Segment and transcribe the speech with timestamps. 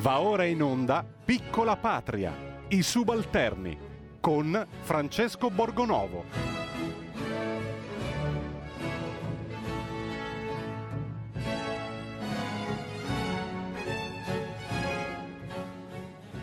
[0.00, 2.34] Va ora in onda Piccola Patria,
[2.68, 3.76] i subalterni,
[4.18, 6.24] con Francesco Borgonovo.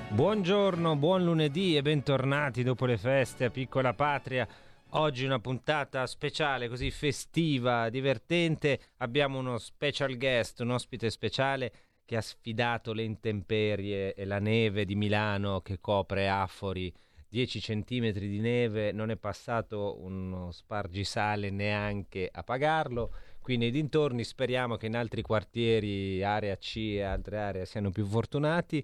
[0.10, 4.47] Buongiorno, buon lunedì e bentornati dopo le feste a Piccola Patria.
[4.92, 8.79] Oggi una puntata speciale, così festiva, divertente.
[8.97, 11.71] Abbiamo uno special guest, un ospite speciale
[12.07, 16.92] che ha sfidato le intemperie e la neve di Milano che copre Afori.
[17.28, 23.14] 10 centimetri di neve, non è passato uno spargisale neanche a pagarlo.
[23.42, 28.06] Qui nei dintorni speriamo che in altri quartieri, area C e altre aree siano più
[28.06, 28.82] fortunati.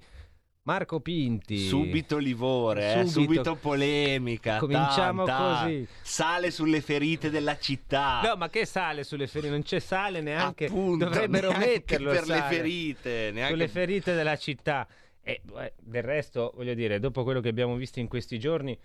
[0.66, 1.58] Marco Pinti.
[1.59, 3.44] Subito livore, eh, subito.
[3.44, 3.55] subito.
[3.55, 4.59] polemica.
[4.59, 5.63] Cominciamo tan, tan.
[5.63, 5.88] così.
[6.02, 8.22] Sale sulle ferite della città.
[8.23, 9.52] No, ma che sale sulle ferite?
[9.52, 10.67] Non c'è sale neanche.
[10.67, 12.39] Appunto, Dovrebbero neanche metterlo per sale.
[12.39, 13.31] le ferite.
[13.34, 13.53] Neanche...
[13.53, 14.88] Sulle ferite della città.
[15.22, 18.78] E eh, del resto, voglio dire, dopo quello che abbiamo visto in questi giorni,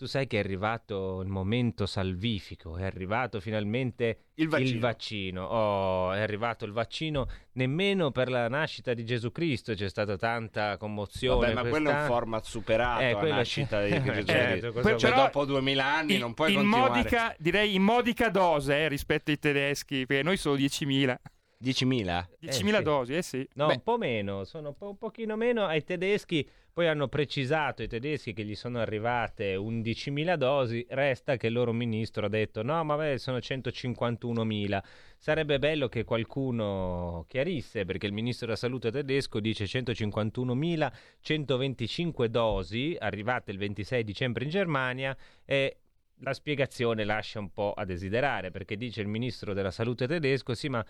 [0.00, 4.80] tu sai che è arrivato il momento salvifico, è arrivato finalmente Il vaccino.
[4.80, 5.44] vaccino.
[5.44, 10.78] Oh, è arrivato il vaccino, nemmeno per la nascita di Gesù Cristo c'è stata tanta
[10.78, 11.52] commozione.
[11.52, 12.06] Vabbè, ma quello è un quest'anno.
[12.14, 14.72] format superato, Eh, la nascita c'è- di Gesù Certo, Cristo.
[14.72, 15.22] cosa Cioè, vuoi?
[15.24, 16.90] dopo duemila anni non puoi in continuare.
[16.92, 21.14] modica, direi in modica dose eh, rispetto ai tedeschi, perché noi sono 10.000.
[21.62, 22.26] 10.000?
[22.40, 22.82] 10.000 sì.
[22.82, 23.46] dosi, eh sì.
[23.54, 23.74] No, Beh.
[23.74, 27.88] un po' meno, sono un, po', un pochino meno ai tedeschi, poi hanno precisato i
[27.88, 32.82] tedeschi che gli sono arrivate 11.000 dosi, resta che il loro ministro ha detto no,
[32.84, 34.82] ma beh, sono 151.000.
[35.18, 43.50] Sarebbe bello che qualcuno chiarisse, perché il ministro della salute tedesco dice 151.125 dosi arrivate
[43.50, 45.80] il 26 dicembre in Germania e
[46.22, 50.68] la spiegazione lascia un po' a desiderare, perché dice il ministro della salute tedesco, sì,
[50.68, 50.84] ma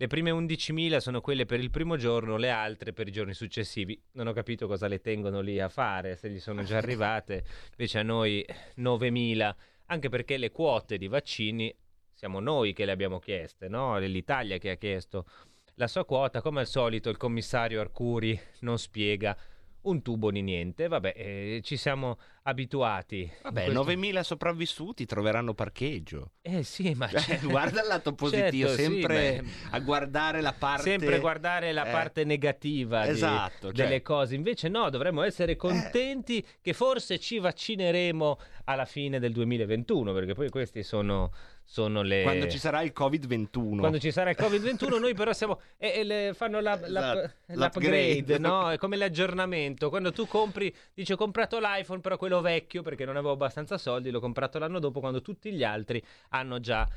[0.00, 4.02] le prime 11.000 sono quelle per il primo giorno, le altre per i giorni successivi.
[4.12, 7.44] Non ho capito cosa le tengono lì a fare, se gli sono già arrivate.
[7.72, 8.42] Invece a noi
[8.78, 9.54] 9.000,
[9.88, 11.76] anche perché le quote di vaccini
[12.14, 13.98] siamo noi che le abbiamo chieste, no?
[13.98, 15.26] È l'Italia che ha chiesto
[15.74, 16.40] la sua quota.
[16.40, 19.36] Come al solito il commissario Arcuri non spiega
[19.82, 20.88] un tubo di niente.
[20.88, 23.30] Vabbè, eh, ci siamo abituati.
[23.42, 26.32] Vabbè, questo- 9.000 sopravvissuti troveranno parcheggio.
[26.42, 27.48] Eh sì, ma Cioè, certo.
[27.48, 30.82] guarda il lato positivo, Certo, sì, sempre beh, a guardare la parte...
[30.82, 34.34] sempre guardare la Eh, parte negativa di- Esatto, cioè- delle cose.
[34.34, 40.48] Invece no, dovremmo essere contenti che forse ci vaccineremo alla fine del 2021, perché poi
[40.48, 41.32] questi sono,
[41.72, 42.22] sono le...
[42.22, 43.78] Quando ci sarà il Covid-21.
[43.78, 45.60] Quando ci sarà il Covid-21 noi però siamo...
[45.76, 48.38] E, e le- fanno la- la- Esatto, l'upgrade, l'upgrade.
[48.38, 48.70] no?
[48.72, 49.88] È come l'aggiornamento.
[49.88, 54.10] Quando tu compri, dice ho comprato l'iPhone, però quello vecchio, perché non avevo abbastanza soldi,
[54.10, 56.88] l'ho comprato l'anno dopo, quando tutti gli altri hanno già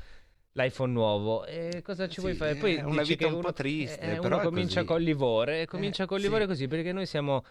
[0.54, 1.44] l'iPhone nuovo.
[1.44, 2.56] E cosa ci Sì, vuoi fare?
[2.56, 4.86] Poi è una vita un uno, po' triste, eh, però comincia così.
[4.86, 6.24] col livore, comincia Eh, col sì.
[6.24, 7.44] livore così, perché noi siamo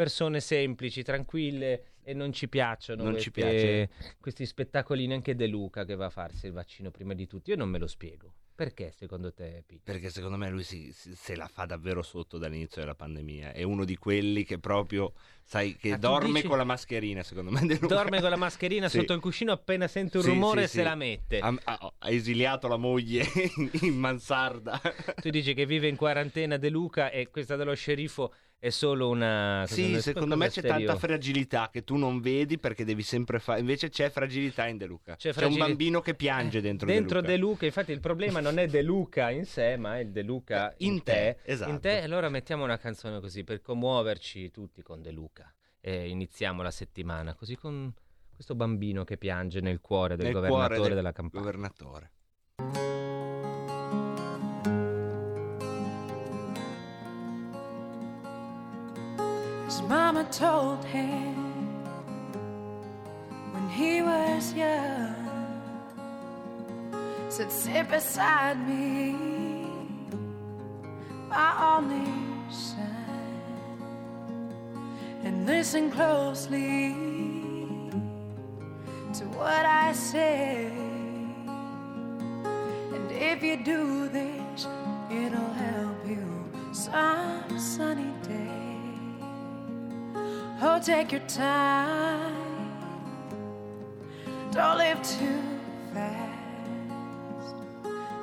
[0.00, 3.88] persone semplici, tranquille e non ci piacciono Non ci queste-
[4.20, 7.48] questi spettacolini anche De Luca che va a farsi il vaccino prima di tutti.
[7.50, 8.34] Io non me lo spiego.
[8.56, 9.80] Perché secondo te, Pete?
[9.84, 13.52] Perché secondo me lui si- si- se la fa davvero sotto dall'inizio della pandemia.
[13.52, 15.12] È uno di quelli che proprio,
[15.44, 17.66] sai, che Ah, dorme dici- con la mascherina, secondo me.
[17.80, 18.98] Dorme con la mascherina Sì.
[19.00, 21.38] sotto il cuscino, appena sente un Sì, rumore sì, se la mette.
[21.40, 23.24] Ha, ha- ha esiliato la moglie
[23.82, 24.80] in mansarda.
[25.20, 29.60] Tu dici che vive in quarantena De Luca e questa dello sceriffo è solo una...
[29.62, 33.60] cosa- Sì, secondo me c'è tanta fragilità che tu non vedi perché devi sempre fare.
[33.60, 35.14] Invece c'è fragilità in De Luca.
[35.16, 37.50] C'è C'è, fragili- un bambino che piange dentro, Dentro De De Luca.
[37.52, 40.74] Luca, infatti il problema non è De Luca in sé, ma è il De Luca
[40.78, 41.70] in, In te, esatto.
[41.70, 45.52] In te, allora mettiamo una canzone così per commuoverci tutti con De Luca.
[45.80, 47.92] E iniziamo la settimana così con
[48.34, 51.42] questo bambino che piange nel cuore del Nel governatore cuore del della campagna.
[51.44, 52.10] Governatore.
[59.76, 61.34] His mama told him
[63.52, 65.14] when he was young,
[67.28, 69.12] said, Sit beside me,
[71.28, 72.10] my only
[72.50, 72.88] son,
[75.24, 76.94] and listen closely
[79.12, 80.70] to what I say.
[82.94, 84.66] And if you do this,
[85.10, 88.65] it'll help you some sunny day.
[90.58, 92.34] Oh, take your time.
[94.52, 95.42] Don't live too
[95.92, 97.56] fast.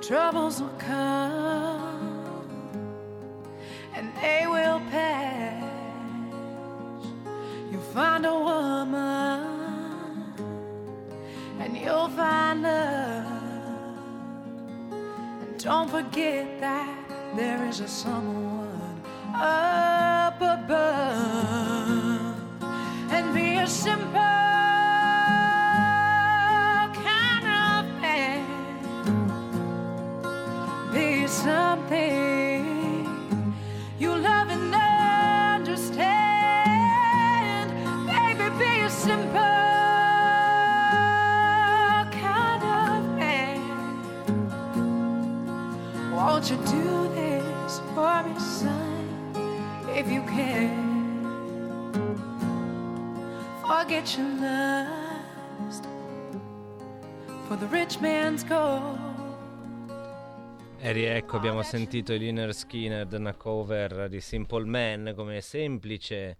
[0.01, 2.43] Troubles will come
[3.93, 5.63] and they will pass.
[7.71, 9.43] You'll find a woman
[11.59, 13.25] and you'll find love.
[14.91, 16.97] And don't forget that
[17.35, 19.01] there is a someone
[19.35, 22.02] up above
[23.33, 24.19] be a simple
[27.07, 28.45] kind of man.
[30.93, 32.12] Be something
[60.79, 66.37] E riecco, abbiamo sentito i Liner Skinner, una cover di Simple Man come semplice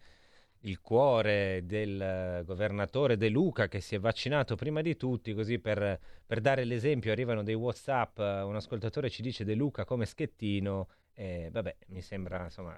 [0.62, 6.00] il cuore del governatore De Luca che si è vaccinato prima di tutti, così per,
[6.25, 11.50] per dare l'esempio arrivano dei Whatsapp, un ascoltatore ci dice De Luca come Schettino, e
[11.51, 12.75] vabbè, mi sembra insomma...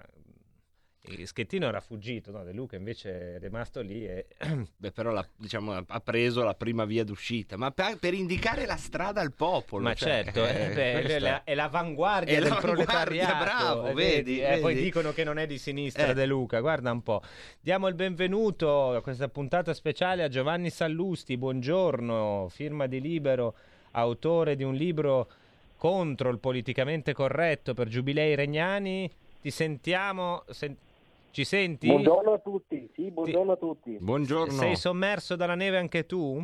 [1.08, 2.42] eh, Schettino era fuggito, no?
[2.44, 4.26] De Luca invece è rimasto lì e
[4.76, 8.76] Beh, però la- diciamo, ha preso la prima via d'uscita, ma per, per indicare la
[8.76, 9.82] strada al popolo.
[9.84, 13.44] Ma cioè, certo, eh, eh, beh, questa- è, la- è l'avanguardia È del l'avanguardia, proletariato.
[13.44, 14.84] bravo, eh, vedi, eh, poi vedi.
[14.86, 16.14] dicono che non è di sinistra Eh.
[16.14, 17.22] De Luca, guarda un po'.
[17.60, 23.54] Diamo il benvenuto a questa puntata speciale a Giovanni Sallusti, buongiorno, firma di Libero,
[23.92, 25.28] autore di un libro
[25.76, 29.10] contro il politicamente corretto per Giubilei Regnani.
[29.40, 30.76] Ti sentiamo, sen-
[31.36, 31.86] ci senti?
[31.88, 33.98] Buongiorno a tutti, sì, buongiorno a tutti.
[34.00, 34.52] Buongiorno.
[34.54, 36.42] Sei sommerso dalla neve anche tu?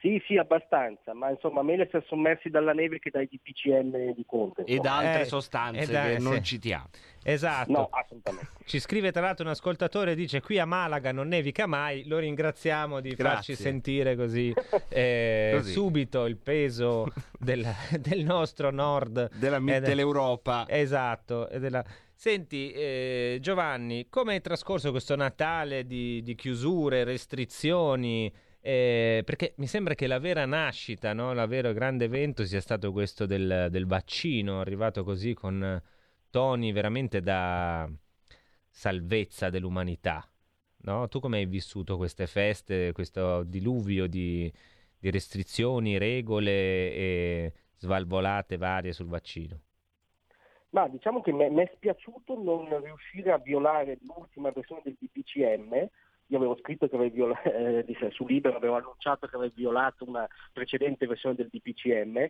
[0.00, 4.62] Sì, sì, abbastanza, ma insomma meglio essere sommersi dalla neve che dai DPCM di Conte.
[4.64, 6.42] e da altre Eh, sostanze eh, dai, che non sì.
[6.44, 6.88] citiamo.
[7.22, 7.70] Esatto.
[7.70, 8.48] No, assolutamente.
[8.64, 13.00] Ci scrive tra l'altro un ascoltatore dice qui a Malaga non nevica mai, lo ringraziamo
[13.00, 13.54] di farci Grazie.
[13.56, 14.54] sentire così,
[14.88, 15.70] eh, Così.
[15.72, 17.08] subito il peso
[17.38, 17.66] del,
[18.00, 19.28] del nostro nord.
[19.36, 20.64] Della del- dell'Europa.
[20.66, 21.50] Esatto.
[21.50, 21.84] e della-
[22.20, 28.28] Senti eh, Giovanni, come è trascorso questo Natale di, di chiusure, restrizioni?
[28.60, 31.32] Eh, perché mi sembra che la vera nascita, no?
[31.32, 35.80] la vero grande evento sia stato questo del, del vaccino, arrivato così con
[36.28, 37.88] toni veramente da
[38.68, 40.28] salvezza dell'umanità.
[40.78, 41.06] No?
[41.06, 44.52] Tu come hai vissuto queste feste, questo diluvio di,
[44.98, 49.60] di restrizioni, regole e svalvolate varie sul vaccino?
[50.70, 55.88] Ma diciamo che mi è spiaciuto non riuscire a violare l'ultima versione del DPCM.
[56.30, 60.28] Io avevo scritto che avevo viola- eh, su Libero, avevo annunciato che avevo violato una
[60.52, 62.28] precedente versione del DPCM,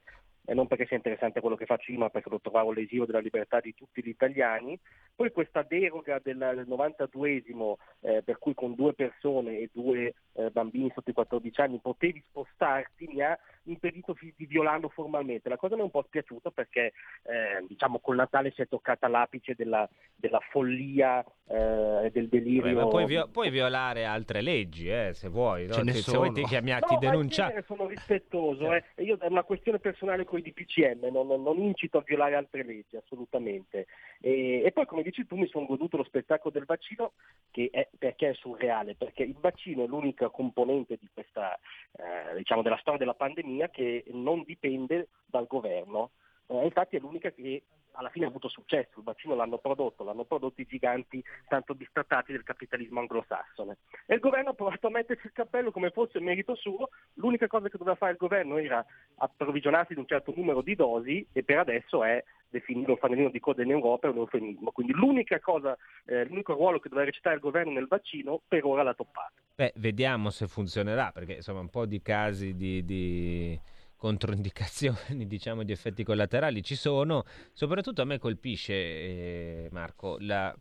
[0.48, 3.18] e non perché sia interessante quello che faccio io, ma perché lo trovavo lesivo della
[3.18, 4.78] libertà di tutti gli italiani.
[5.14, 10.48] Poi questa deroga del, del 92esimo, eh, per cui con due persone e due eh,
[10.50, 15.50] bambini sotto i 14 anni potevi spostarti, mi ha impedito di violarlo formalmente.
[15.50, 16.92] La cosa mi è un po' spiaciuta perché
[17.24, 19.86] eh, diciamo col Natale si è toccata l'apice della,
[20.16, 22.62] della follia eh, e del delirio.
[22.62, 25.66] Vabbè, ma puoi, vio- puoi violare altre leggi, eh, se vuoi.
[25.66, 25.74] no?
[25.82, 28.84] Che se vuoi ti, chiamia- No, ti ma in denuncia- genere sono rispettoso, eh.
[28.94, 32.64] E io è una questione personale con i DPCM, non, non- incito a violare altre
[32.64, 33.86] leggi, assolutamente.
[34.20, 37.12] E, e poi come dici tu mi sono goduto lo spettacolo del vaccino
[37.50, 41.58] che è, perché è surreale, perché il vaccino è l'unica componente di questa,
[41.92, 46.10] eh, diciamo, della storia della pandemia che non dipende dal governo.
[46.46, 47.62] Eh, infatti è l'unica che
[47.98, 52.32] alla fine ha avuto successo, il vaccino l'hanno prodotto, l'hanno prodotto i giganti tanto bistrattati
[52.32, 53.78] del capitalismo anglosassone.
[54.06, 57.68] E il governo ha provato a mettersi il cappello come fosse merito suo, l'unica cosa
[57.68, 58.84] che doveva fare il governo era
[59.16, 63.40] approvvigionarsi di un certo numero di dosi e per adesso è definire un fanalino di
[63.40, 64.70] coda in Europa è un eufemismo.
[64.70, 65.76] Quindi l'unica cosa,
[66.06, 69.34] eh, l'unico ruolo che doveva recitare il governo nel vaccino per ora l'ha toppato.
[69.54, 73.60] Beh, vediamo se funzionerà, perché insomma un po' di casi di, di
[73.98, 77.24] controindicazioni, diciamo, di effetti collaterali ci sono.
[77.52, 80.56] Soprattutto a me colpisce, eh, Marco, la-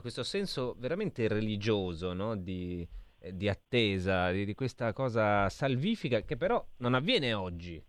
[0.00, 2.36] questo senso veramente religioso, no?
[2.36, 2.86] Di,
[3.18, 7.82] eh, di attesa, di, di questa cosa salvifica che però non avviene oggi.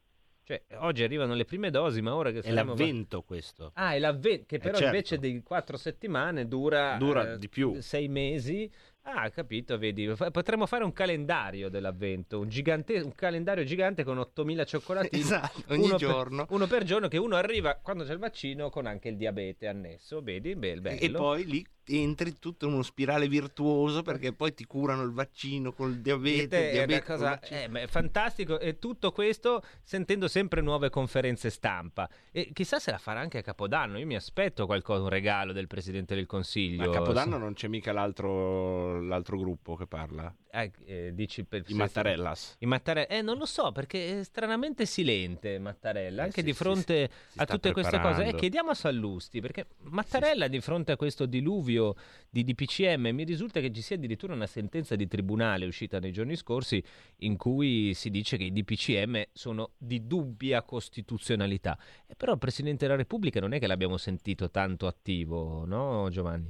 [0.43, 3.71] Cioè, oggi arrivano le prime dosi, ma ora che È l'avvento questo.
[3.75, 4.85] Ah, è l'avvento, che Eh, però certo.
[4.95, 7.79] invece di quattro settimane dura, Dura eh, di più.
[7.79, 8.69] sei mesi.
[9.03, 10.07] Ah, capito, vedi.
[10.31, 15.21] Potremmo fare un calendario dell'avvento, un, gigante- un calendario gigante con 8000 cioccolatini.
[15.21, 16.45] Esatto, ogni uno giorno.
[16.45, 19.67] Per, uno per giorno che uno arriva quando c'è il vaccino con anche il diabete
[19.67, 20.55] annesso, vedi?
[20.55, 20.99] Bel, bello.
[20.99, 21.65] E poi lì
[21.99, 26.29] entri tutto in uno spirale virtuoso perché poi ti curano il vaccino col diabete.
[26.31, 27.59] Vedete, il è, diabete col cosa, vaccino.
[27.59, 32.91] eh, ma è fantastico e tutto questo sentendo sempre nuove conferenze stampa e chissà se
[32.91, 36.29] la farà anche a Capodanno io mi aspetto qualcosa, un regalo del Presidente del Ma
[36.29, 40.33] Consiglio a Capodanno non c'è mica l'altro, l'altro gruppo che parla?
[40.53, 42.57] Eh, eh, dici per I Mattarellas.
[42.59, 46.51] I Mattare- eh, non lo so perché è stranamente silente Mattarella, Eh, anche sì, di
[46.51, 48.07] sì, fronte si a tutte queste cose.
[48.07, 48.37] Eh, preparando.
[48.37, 51.95] chiediamo a Sallusti perché Mattarella di fronte a questo diluvio
[52.29, 56.35] di DPCM mi risulta che ci sia addirittura una sentenza di tribunale uscita nei giorni
[56.35, 56.83] scorsi
[57.19, 61.77] in cui si dice che i DPCM sono di dubbia costituzionalità.
[62.07, 66.49] Eh, però il Presidente della Repubblica non è che l'abbiamo sentito tanto attivo, no Giovanni?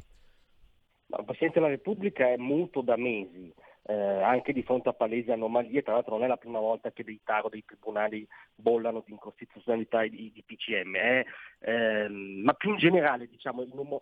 [1.16, 3.54] Il Presidente della Repubblica è muto da mesi,
[3.84, 7.04] eh, anche di fronte a palesi anomalie, tra l'altro non è la prima volta che
[7.04, 11.26] dei taro dei tribunali bollano di incostituzionalità di, di PCM, è,
[11.60, 14.00] ehm, ma più in generale diciamo, in un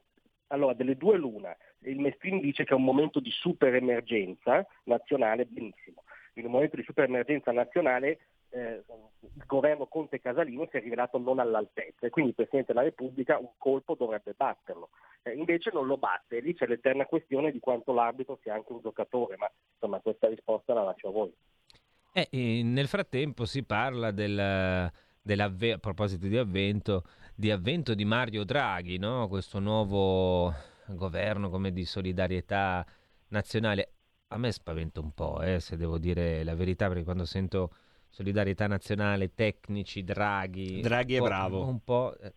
[0.51, 5.45] allora delle due l'una, il Mestrini dice che è un momento di super emergenza nazionale,
[5.45, 8.19] benissimo, in un momento di super emergenza nazionale
[8.51, 8.83] eh,
[9.21, 13.37] il governo Conte Casalino si è rivelato non all'altezza e quindi il Presidente della Repubblica
[13.37, 14.89] un colpo dovrebbe batterlo.
[15.23, 18.71] Eh, invece non lo batte e lì c'è l'eterna questione di quanto l'arbitro sia anche
[18.71, 21.33] un giocatore, ma insomma questa risposta la lascio a voi.
[22.11, 24.91] Eh, nel frattempo si parla del, a
[25.79, 27.03] proposito di avvento,
[27.35, 29.27] di avvento di Mario Draghi, no?
[29.27, 30.51] questo nuovo
[30.87, 32.85] governo come di solidarietà
[33.27, 33.93] nazionale.
[34.31, 37.71] A me spaventa un po', eh, se devo dire la verità, perché quando sento
[38.09, 40.81] solidarietà nazionale, tecnici, Draghi...
[40.81, 41.65] Draghi è bravo.
[41.65, 42.17] Un po'...
[42.19, 42.33] eh,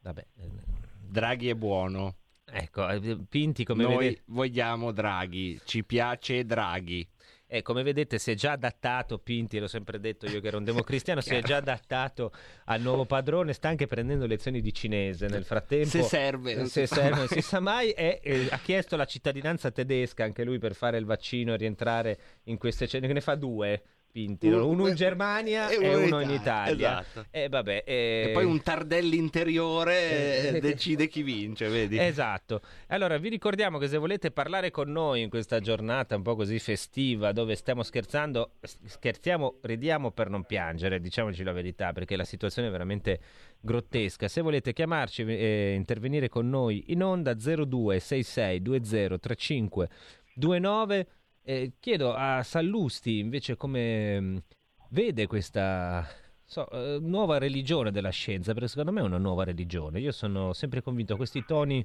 [0.00, 0.50] vabbè, eh,
[0.98, 2.16] Draghi è buono.
[2.44, 4.22] ecco, eh, Pinti come Noi vedete...
[4.26, 7.06] vogliamo Draghi, ci piace Draghi.
[7.52, 10.64] Eh, come vedete si è già adattato, Pinti, l'ho sempre detto io che ero un
[10.64, 12.32] democristiano, si è già adattato
[12.64, 15.88] al nuovo padrone, sta anche prendendo lezioni di cinese nel frattempo.
[15.88, 17.18] Se serve, non se si sa serve, mai.
[17.18, 20.96] non si sa mai, e, eh, ha chiesto la cittadinanza tedesca anche lui per fare
[20.96, 23.82] il vaccino e rientrare in queste che ne fa due,
[24.12, 27.00] Pinti, Un- uno in Germania e uno, in Italia.
[27.00, 27.26] Esatto.
[27.30, 31.98] E vabbè, eh, E poi un Tardelli interiore Eh, eh, decide chi vince, vedi?
[31.98, 32.60] Esatto.
[32.88, 36.58] Allora vi ricordiamo che se volete parlare con noi in questa giornata un po' così
[36.58, 42.68] festiva dove stiamo scherzando, scherziamo, ridiamo per non piangere, diciamoci la verità, perché la situazione
[42.68, 43.18] è veramente
[43.62, 44.28] grottesca.
[44.28, 49.88] Se volete chiamarci e intervenire con noi in onda 02 66 20 35
[50.34, 51.06] 29
[51.42, 54.42] eh, chiedo a Sallusti invece come mh,
[54.90, 56.06] vede questa
[56.44, 60.00] so, eh, nuova religione della scienza, perché secondo me è una nuova religione.
[60.00, 61.84] Io sono sempre convinto a questi toni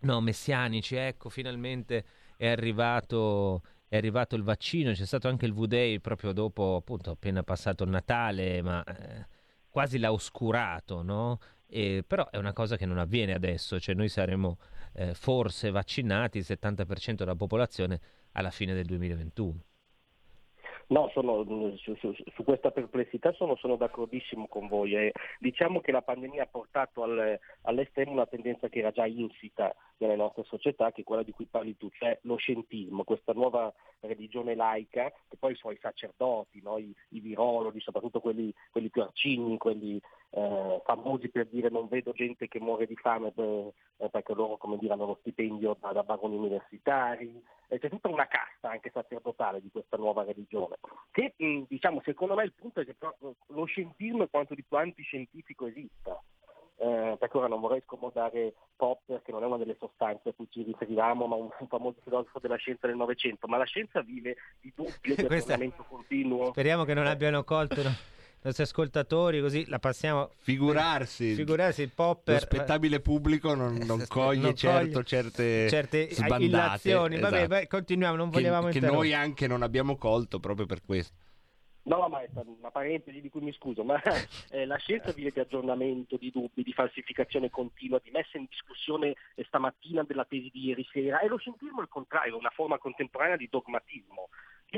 [0.00, 2.04] no, messianici, ecco, finalmente
[2.36, 7.42] è arrivato, è arrivato il vaccino, c'è stato anche il V-Day proprio dopo, appunto, appena
[7.42, 9.26] passato il Natale, ma eh,
[9.68, 11.38] quasi l'ha oscurato, no?
[11.66, 14.58] E, però è una cosa che non avviene adesso, cioè noi saremo
[14.94, 18.00] eh, forse vaccinati, il 70% della popolazione,
[18.34, 19.54] alla fine del 2021.
[20.88, 21.44] No, sono,
[21.76, 24.94] su, su- su questa perplessità sono, sono d'accordissimo con voi.
[24.94, 25.12] eh.
[25.38, 30.16] Diciamo che la pandemia ha portato al- all'estremo una tendenza che era già insita nelle
[30.16, 34.54] nostre società, che è quella di cui parli tu, cioè lo scientismo, questa nuova religione
[34.54, 36.76] laica, che poi i suoi sacerdoti, no?
[36.76, 39.98] I, i virologi, soprattutto quelli, quelli più arcigni, quelli
[40.36, 44.56] eh, famosi per dire non vedo gente che muore di fame per- eh, perché loro
[44.56, 48.90] come dire, hanno lo stipendio da, da baroni universitari, e c'è tutta una casta anche
[48.92, 50.76] sacerdotale di questa nuova religione,
[51.12, 52.96] che mh, diciamo secondo me il punto è che
[53.46, 56.20] lo scientismo è quanto di più antiscientifico esista.
[56.76, 60.48] Eh, perché ora non vorrei scomodare Popper, che non è una delle sostanze a cui
[60.50, 64.34] ci riferiamo, ma un, un famoso filosofo della scienza del Novecento, ma la scienza vive
[64.60, 66.46] di dubbio, di aggiornamento continuo.
[66.46, 67.90] Speriamo che non abbiano colto no,
[68.44, 70.30] nostri ascoltatori, così la passiamo.
[70.38, 72.34] Figurarsi, Figurarsi il popper.
[72.34, 76.44] lo spettabile pubblico non, non Eh, coglie non certo coglie certe, certe sbandate.
[76.44, 77.18] illazioni.
[77.18, 77.48] Vabbè, esatto.
[77.48, 79.08] vai, continuiamo, non che, volevamo che interrompere.
[79.10, 81.14] noi anche non abbiamo colto proprio per questo.
[81.86, 84.00] No, ma è una parentesi di cui mi scuso, ma
[84.50, 89.14] eh, la scienza vive di aggiornamento, di dubbi, di falsificazione continua, di messa in discussione
[89.34, 92.78] eh, stamattina della tesi di ieri sera e lo scientismo è il contrario, una forma
[92.78, 94.28] contemporanea di dogmatismo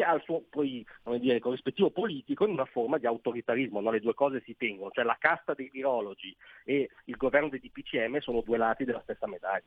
[0.02, 0.84] ha il suo poi,
[1.18, 3.90] dire, corrispettivo politico in una forma di autoritarismo, no?
[3.90, 6.34] le due cose si tengono, cioè la casta dei virologi
[6.64, 9.64] e il governo dei DPCM sono due lati della stessa medaglia.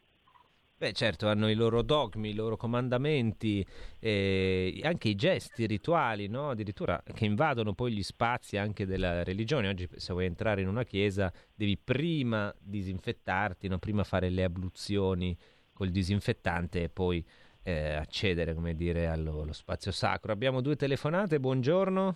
[0.79, 3.65] Beh, certo, hanno i loro dogmi, i loro comandamenti,
[3.99, 6.51] eh, anche i gesti rituali, no?
[6.51, 9.67] addirittura che invadono poi gli spazi anche della religione.
[9.67, 13.77] Oggi, se vuoi entrare in una chiesa, devi prima disinfettarti, no?
[13.77, 15.37] prima fare le abluzioni
[15.73, 17.25] col disinfettante e poi
[17.69, 20.31] eh, accedere, come dire, allo, allo spazio sacro.
[20.31, 22.15] Abbiamo due telefonate, buongiorno.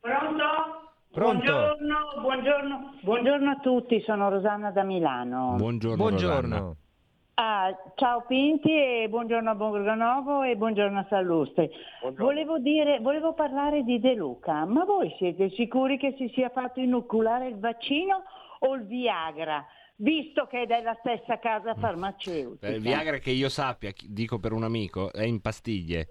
[0.00, 0.44] Pronto?
[1.12, 1.52] Pronto?
[1.52, 5.54] Buongiorno, buongiorno, buongiorno a tutti, sono Rosanna da Milano.
[5.56, 5.96] Buongiorno.
[5.96, 6.76] Buongiorno.
[7.36, 11.70] Ah, ciao Pinti e buongiorno a Borgonovo e buongiorno a Salluste.
[12.00, 12.24] Buongiorno.
[12.24, 16.80] Volevo, dire, volevo parlare di De Luca, ma voi siete sicuri che si sia fatto
[16.80, 18.22] inoculare il vaccino
[18.60, 19.64] o il Viagra?
[19.96, 22.66] Visto che è della stessa casa farmaceutica.
[22.66, 26.08] Per il Viagra che io sappia, dico per un amico, è in pastiglie.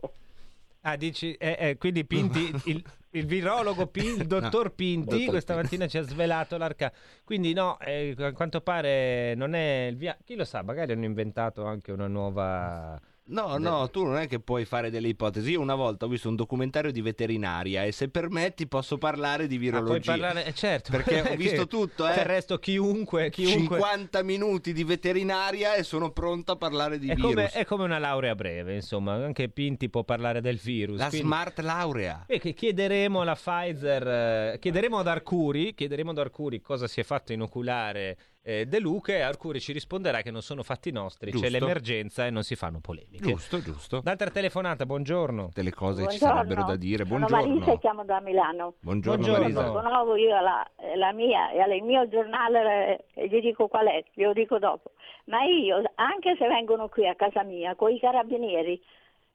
[0.82, 5.54] Ah, dici, eh, eh, quindi Pinti, il, il virologo Pin- il dottor Pinti dottor questa
[5.54, 5.70] Pinti.
[5.70, 6.92] mattina ci ha svelato l'arca.
[7.24, 10.18] Quindi no, eh, a quanto pare non è il via...
[10.24, 13.00] Chi lo sa, magari hanno inventato anche una nuova...
[13.26, 15.52] No, no, tu non è che puoi fare delle ipotesi.
[15.52, 19.56] Io una volta ho visto un documentario di veterinaria e se permetti posso parlare di
[19.56, 20.12] Ah, virologia.
[20.12, 20.46] parlare...
[20.46, 20.92] eh, certo.
[20.92, 22.16] Perché ho visto tutto, eh.
[22.16, 23.30] Del resto chiunque...
[23.30, 23.78] chiunque...
[23.80, 27.30] 50 minuti di veterinaria e sono pronto a parlare di È virus.
[27.34, 30.98] come, è come una laurea breve, insomma, anche Pinti può parlare del virus.
[31.00, 32.26] La quindi- smart laurea.
[32.28, 34.08] E che chiederemo alla Pfizer,
[34.54, 39.14] eh, chiederemo ad Arcuri, chiederemo ad Arcuri cosa si è fatto inoculare eh, De Luca
[39.14, 41.50] e Arcuri ci risponderà che non sono fatti nostri, c'è Giusto.
[41.60, 43.24] l'emergenza e non si fanno polemiche.
[43.24, 44.02] Giusto, giusto.
[44.04, 45.50] Un'altra telefonata, buongiorno.
[45.54, 46.36] Delle cose ci Buongiorno.
[46.36, 47.06] sarebbero da dire.
[47.06, 47.78] Sono Marisa e Buongiorno.
[47.80, 48.74] chiamo da Milano.
[48.82, 49.42] Buongiorno, Buongiorno.
[49.54, 49.72] Marisa.
[49.72, 54.34] Borgonovo io la, la mia, e il mio giornale eh, gli dico qual è, glielo
[54.34, 54.92] dico dopo.
[55.26, 58.82] Ma io, anche se vengono qui a casa mia con i carabinieri,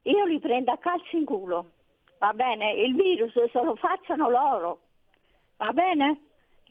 [0.03, 1.71] io li prendo a calci in culo.
[2.19, 2.73] Va bene?
[2.75, 4.81] Il virus se lo facciano loro.
[5.57, 6.21] Va bene?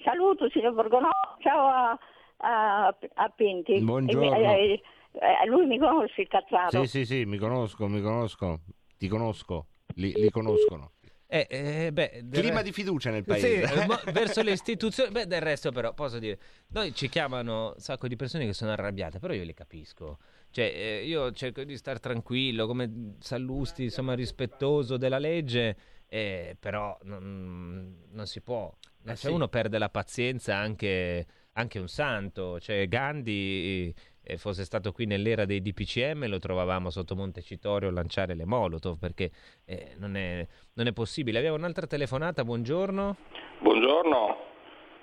[0.04, 2.00] Saluto signor Borgonovo, ciao a,
[2.38, 3.80] a, a Pinti.
[3.80, 4.52] Buongiorno.
[4.52, 6.86] E eh, eh, lui mi conosce il cazzato.
[6.86, 8.62] Sì, sì, sì, mi conosco, mi conosco.
[8.98, 9.68] Ti conosco.
[9.96, 10.92] Li, li conoscono.
[11.30, 13.86] Eh, eh, beh, Clima re- di fiducia nel Sì, paese.
[13.86, 16.40] mo- verso le istituzioni, beh, del resto però posso dire,
[16.70, 20.20] noi ci chiamano un sacco di persone che sono arrabbiate, però io le capisco.
[20.52, 25.76] Cioè, eh, io cerco di stare tranquillo, come Sallusti, insomma, rispettoso della legge,
[26.08, 28.74] eh, però non, non si può.
[29.04, 29.32] Eh, Cioè, sì.
[29.32, 31.26] uno perde la pazienza anche,
[31.58, 32.60] anche un santo.
[32.60, 38.36] Cioè, Gandhi eh, fosse stato qui nell'era dei DPCM, lo trovavamo sotto Montecitorio a lanciare
[38.36, 39.32] le Molotov, perché
[39.66, 41.38] eh, non, è, non è possibile.
[41.40, 43.16] Abbiamo un'altra telefonata, buongiorno.
[43.60, 44.38] Buongiorno,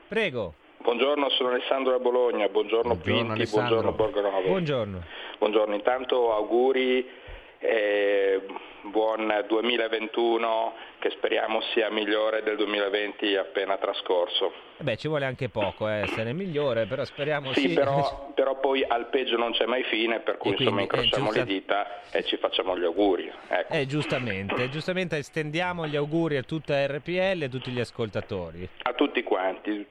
[0.09, 0.55] Prego.
[0.83, 3.81] buongiorno, sono Alessandro da Bologna, buongiorno, Buongiorno, Pinti, Alessandro.
[3.81, 4.49] buongiorno Borgonovo.
[4.49, 5.03] Buongiorno.
[5.39, 7.05] Buongiorno, intanto auguri,
[7.65, 8.41] eh,
[8.83, 14.53] buon 2021 che speriamo sia migliore del 2020 appena trascorso.
[14.79, 17.75] Eh Beh, ci vuole anche poco eh, essere migliore, però speriamo Sì, sì.
[17.75, 20.85] però, però poi al peggio non c'è mai fine, per cui E quindi, insomma eh,
[20.85, 23.33] incrociamo giusta- le dita e ci facciamo gli auguri.
[23.49, 23.73] Ecco.
[23.73, 28.69] Eh, giustamente, giustamente estendiamo gli auguri a tutta RPL e a tutti gli ascoltatori.
[28.83, 29.87] A tutti quanti.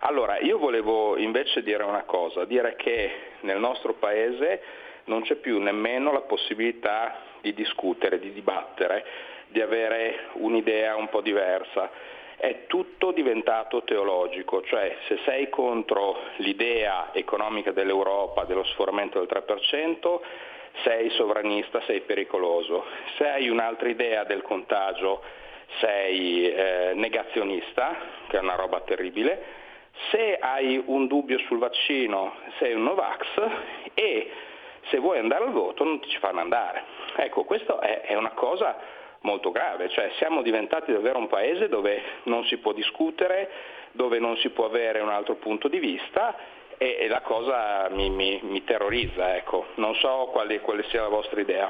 [0.00, 3.10] Allora, io volevo invece dire una cosa, dire che
[3.40, 4.62] nel nostro paese
[5.08, 9.04] non c'è più nemmeno la possibilità di discutere, di dibattere,
[9.48, 11.90] di avere un'idea un po' diversa.
[12.36, 20.20] È tutto diventato teologico, cioè se sei contro l'idea economica dell'Europa, dello sforamento del 3%,
[20.84, 22.84] sei sovranista, sei pericoloso.
[23.16, 25.22] Se hai un'altra idea del contagio,
[25.80, 27.96] sei eh, negazionista,
[28.28, 29.56] che è una roba terribile.
[30.10, 33.26] Se hai un dubbio sul vaccino, sei un Novax
[33.94, 34.30] e
[34.90, 36.82] se vuoi andare al voto non ti ci fanno andare.
[37.16, 38.76] Ecco, questa è, è una cosa
[39.20, 43.50] molto grave, cioè siamo diventati davvero un paese dove non si può discutere,
[43.92, 46.36] dove non si può avere un altro punto di vista
[46.78, 49.66] e, e la cosa mi, mi- mi terrorizza, ecco.
[49.76, 51.68] non so quale, quale sia la vostra idea.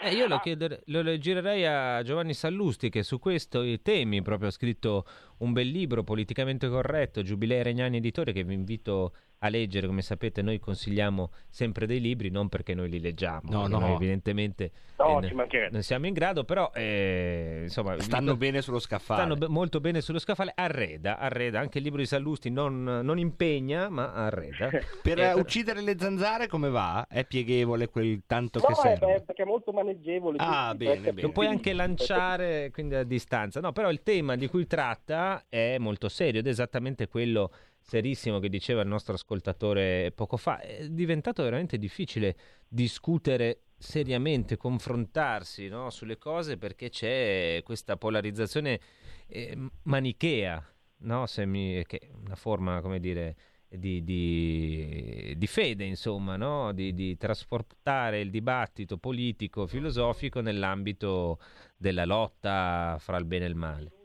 [0.00, 4.52] Eh, io lo, chiedere- lo girerei a Giovanni Sallusti che su questi temi proprio ha
[4.52, 5.04] scritto
[5.38, 9.12] un bel libro politicamente corretto, Giubilei Regnani Editore, che vi invito
[9.44, 9.86] a leggere.
[9.86, 13.94] Come sapete noi consigliamo sempre dei libri, non perché noi li leggiamo, No, no.
[13.94, 17.98] evidentemente No, eh, non siamo in grado, però eh, insomma...
[18.00, 19.20] Stanno dico- bene sullo scaffale.
[19.20, 23.18] Stanno be- molto bene sullo scaffale, arreda, arreda, anche il libro di Sallusti non, non
[23.18, 24.70] impegna, ma arreda.
[25.02, 27.06] Per Eh, eh, uccidere le zanzare come va?
[27.08, 29.14] È pieghevole quel tanto No, che serve?
[29.16, 30.36] è- perché è molto maneggevole.
[30.40, 31.20] Ah, quindi bene, bene.
[31.22, 33.60] Lo puoi anche lanciare quindi a distanza.
[33.60, 37.50] No, però il tema di cui tratta è molto serio ed è esattamente quello
[37.84, 40.58] serissimo che diceva il nostro ascoltatore poco fa.
[40.58, 48.80] È diventato veramente difficile discutere seriamente, confrontarsi no, sulle cose perché c'è questa polarizzazione
[49.26, 50.66] eh, manichea,
[50.98, 51.26] no?
[51.44, 53.36] Mi- che è una forma, come dire,
[53.68, 56.72] di, di- di fede, insomma, no?
[56.72, 61.38] di, di trasportare il dibattito politico, filosofico nell'ambito
[61.76, 64.03] della lotta fra il bene e il male.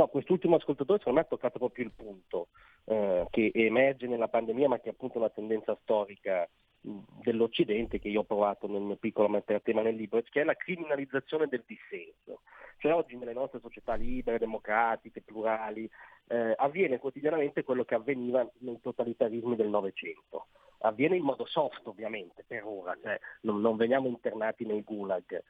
[0.00, 2.48] No, quest'ultimo ascoltatore secondo me ha toccato proprio il punto
[2.86, 6.48] eh, che emerge nella pandemia, ma che è appunto una tendenza storica
[6.80, 10.44] dell'Occidente che io ho provato nel mio piccolo mettere a tema nel libro, che è
[10.44, 12.40] la criminalizzazione del dissenso.
[12.78, 15.86] Cioè oggi nelle nostre società libere, democratiche, plurali,
[16.28, 20.46] eh, avviene quotidianamente quello che avveniva nei totalitarismi del Novecento.
[20.78, 25.42] Avviene in modo soft ovviamente, per ora, cioè non, non veniamo internati nei gulag,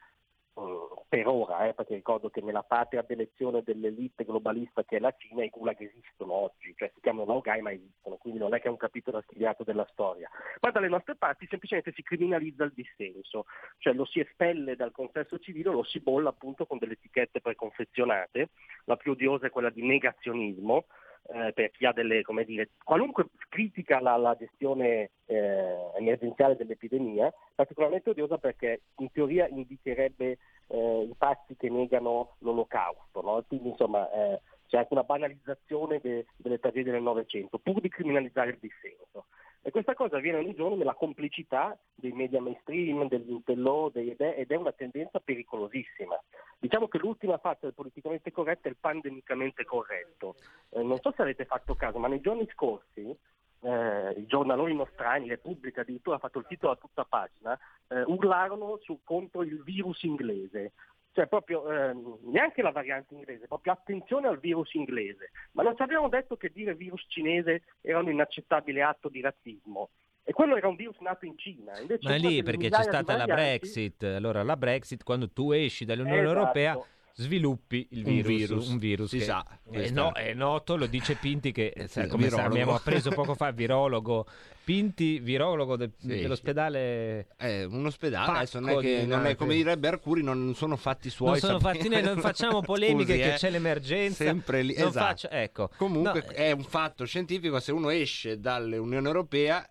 [1.07, 5.43] per ora, eh, perché ricordo che nella patria d'elezione dell'elite globalista che è la Cina
[5.43, 8.71] i gulag esistono oggi, cioè si chiamano Laogai ma esistono, quindi non è che è
[8.71, 10.29] un capitolo archiviato della storia.
[10.59, 13.45] Ma dalle nostre parti semplicemente si criminalizza il dissenso,
[13.77, 18.49] cioè lo si espelle dal consesso civile, lo si bolla appunto con delle etichette preconfezionate,
[18.85, 20.85] la più odiosa è quella di negazionismo,
[21.29, 27.33] eh, per chi ha delle, come dire, qualunque critica la, la gestione eh, emergenziale dell'epidemia,
[27.55, 33.43] particolarmente odiosa perché in teoria indicherebbe eh, i pazzi che negano l'olocausto, no?
[33.47, 38.51] quindi insomma eh, c'è anche una banalizzazione de- delle tragedie del Novecento, pur di criminalizzare
[38.51, 39.25] il dissenso.
[39.63, 44.51] E questa cosa avviene ogni giorno nella complicità dei media mainstream, degli intello, dei, ed
[44.51, 46.19] è una tendenza pericolosissima.
[46.57, 50.35] Diciamo che l'ultima fase del politicamente corretto è il pandemicamente corretto.
[50.69, 53.15] Eh, non so se avete fatto caso, ma nei giorni scorsi
[53.61, 58.79] eh, i giornaloni nostrani, Repubblica addirittura ha fatto il titolo a tutta pagina, eh, urlarono
[58.81, 60.73] su, contro il virus inglese.
[61.13, 65.31] Cioè proprio ehm, neanche la variante inglese, proprio attenzione al virus inglese.
[65.51, 69.89] Ma non ci avevano detto che dire virus cinese era un inaccettabile atto di razzismo.
[70.23, 71.77] E quello era un virus nato in Cina.
[71.79, 74.03] Invece Ma lì perché c'è stata la Brexit.
[74.03, 76.37] Allora, la Brexit, quando tu esci dall'Unione Esatto.
[76.37, 76.79] Europea,
[77.15, 78.27] sviluppi il Un virus.
[78.27, 81.87] virus, un virus si sa, È, questa- no- è noto, lo dice Pinti, che eh,
[81.87, 84.25] sa- Sì, come sa- abbiamo appreso poco fa, virologo.
[84.63, 87.27] Pinti, virologo del- Sì, dell'ospedale.
[87.35, 91.09] È un ospedale, Pacco non è, che, non è come direbbe Arcuri, non sono fatti
[91.09, 91.31] suoi.
[91.31, 93.37] Non sono sapere- fatti noi, non facciamo polemiche Scusi, che eh.
[93.37, 94.23] c'è l'emergenza.
[94.23, 94.91] Sempre lì, esatto.
[94.91, 95.69] faccio- ecco.
[95.77, 99.67] Comunque No, è un fatto scientifico, se uno esce dall'Unione Europea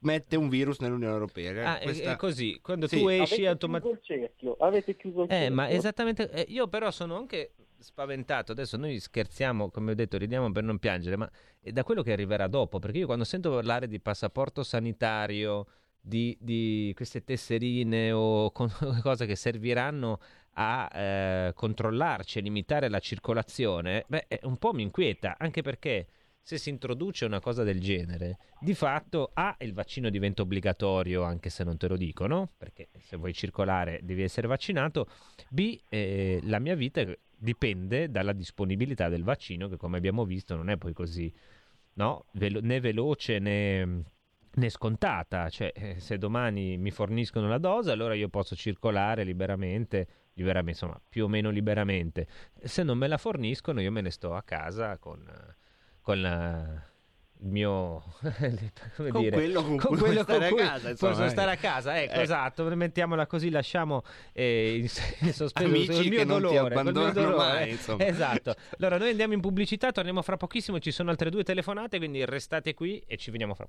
[0.00, 1.72] mette un virus nell'Unione Europea.
[1.72, 2.98] Ah, è- Questa- è così, quando Sì.
[2.98, 4.12] tu Avete esci chiuso automaticamente...
[4.12, 5.54] il cerchio, avete chiuso il Eh, cerchio.
[5.54, 6.30] ma esattamente.
[6.30, 8.52] eh, io però sono anche spaventato.
[8.52, 11.28] Adesso noi scherziamo, come ho detto, ridiamo per non piangere, ma
[11.60, 12.78] è da quello che arriverà dopo.
[12.78, 15.66] Perché io quando sento parlare di passaporto sanitario,
[16.00, 18.70] di, di queste tesserine o con-
[19.02, 20.20] cose che serviranno
[20.54, 26.06] a eh, controllarci e limitare la circolazione, beh, eh, un po' mi inquieta, anche perché
[26.42, 31.50] se si introduce una cosa del genere, di fatto A, il vaccino diventa obbligatorio anche
[31.50, 35.08] se non te lo dicono, perché se vuoi circolare devi essere vaccinato,
[35.48, 37.04] B, eh, la mia vita
[37.36, 41.32] dipende dalla disponibilità del vaccino, che come abbiamo visto non è poi così
[41.94, 42.26] no?
[42.32, 44.02] Velo- né veloce né,
[44.54, 45.48] né scontata.
[45.48, 51.00] Cioè, eh, se domani mi forniscono la dose, allora io posso circolare liberamente, liberamente, insomma,
[51.08, 52.26] più o meno liberamente.
[52.62, 55.56] Se non me la forniscono, io me ne sto a casa con, eh,
[56.02, 56.90] con eh,
[57.42, 58.02] il mio
[58.96, 61.28] come Con dire, quello con cui puoi stare a casa, insomma, posso eh.
[61.28, 62.22] stare a casa ecco Eh.
[62.22, 64.88] esatto mettiamola così lasciamo eh, in,
[65.32, 67.36] sospeso Amici il mio che non ti dolore mio dolore.
[67.36, 68.06] mai, insomma.
[68.06, 72.24] esatto allora noi andiamo in pubblicità torniamo fra pochissimo ci sono altre due telefonate quindi
[72.24, 73.68] restate qui e ci vediamo fra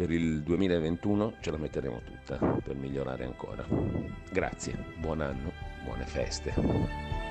[0.00, 3.62] Per il 2021 ce la metteremo tutta per migliorare ancora.
[4.32, 5.52] Grazie, buon anno,
[5.84, 7.29] buone feste.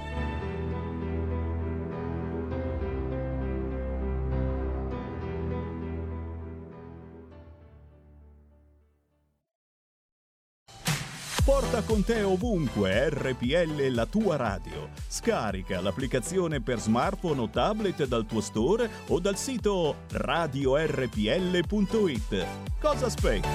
[11.89, 14.89] Con te ovunque RPL la tua radio.
[15.07, 21.17] Scarica l'applicazione per smartphone o tablet dal tuo store o dal sito radiorpl.it.
[22.79, 23.47] Cosa aspetti?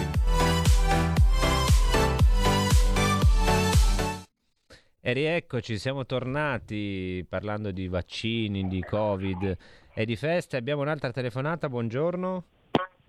[5.00, 9.56] E rieccoci, siamo tornati parlando di vaccini, di Covid
[9.94, 10.56] e di feste.
[10.56, 12.44] Abbiamo un'altra telefonata, buongiorno.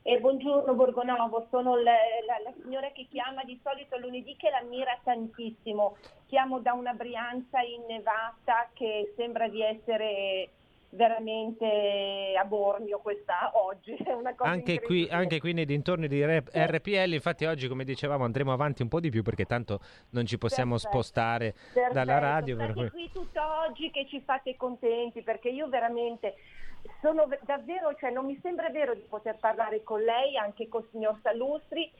[0.08, 1.96] E buongiorno Borgonovo, sono la,
[2.28, 5.98] la- la signora che chiama di solito lunedì che l'ammira tantissimo.
[6.28, 10.52] Chiamo da una Brianza innevata che sembra di essere
[10.96, 13.96] veramente a Bormio questa oggi.
[14.04, 18.24] È una cosa Anche qui, anche qui nei dintorni di RPL, infatti oggi come dicevamo
[18.24, 19.80] andremo avanti un po' di più perché tanto
[20.12, 20.92] non ci possiamo Perfetto.
[20.94, 22.56] spostare Perfetto, dalla radio.
[22.56, 26.36] per State cui- qui tutto oggi che ci fate contenti perché io veramente
[27.02, 30.88] sono ve- davvero, cioè non mi sembra vero di poter parlare con lei, anche col
[30.92, 31.92] signor Salustri,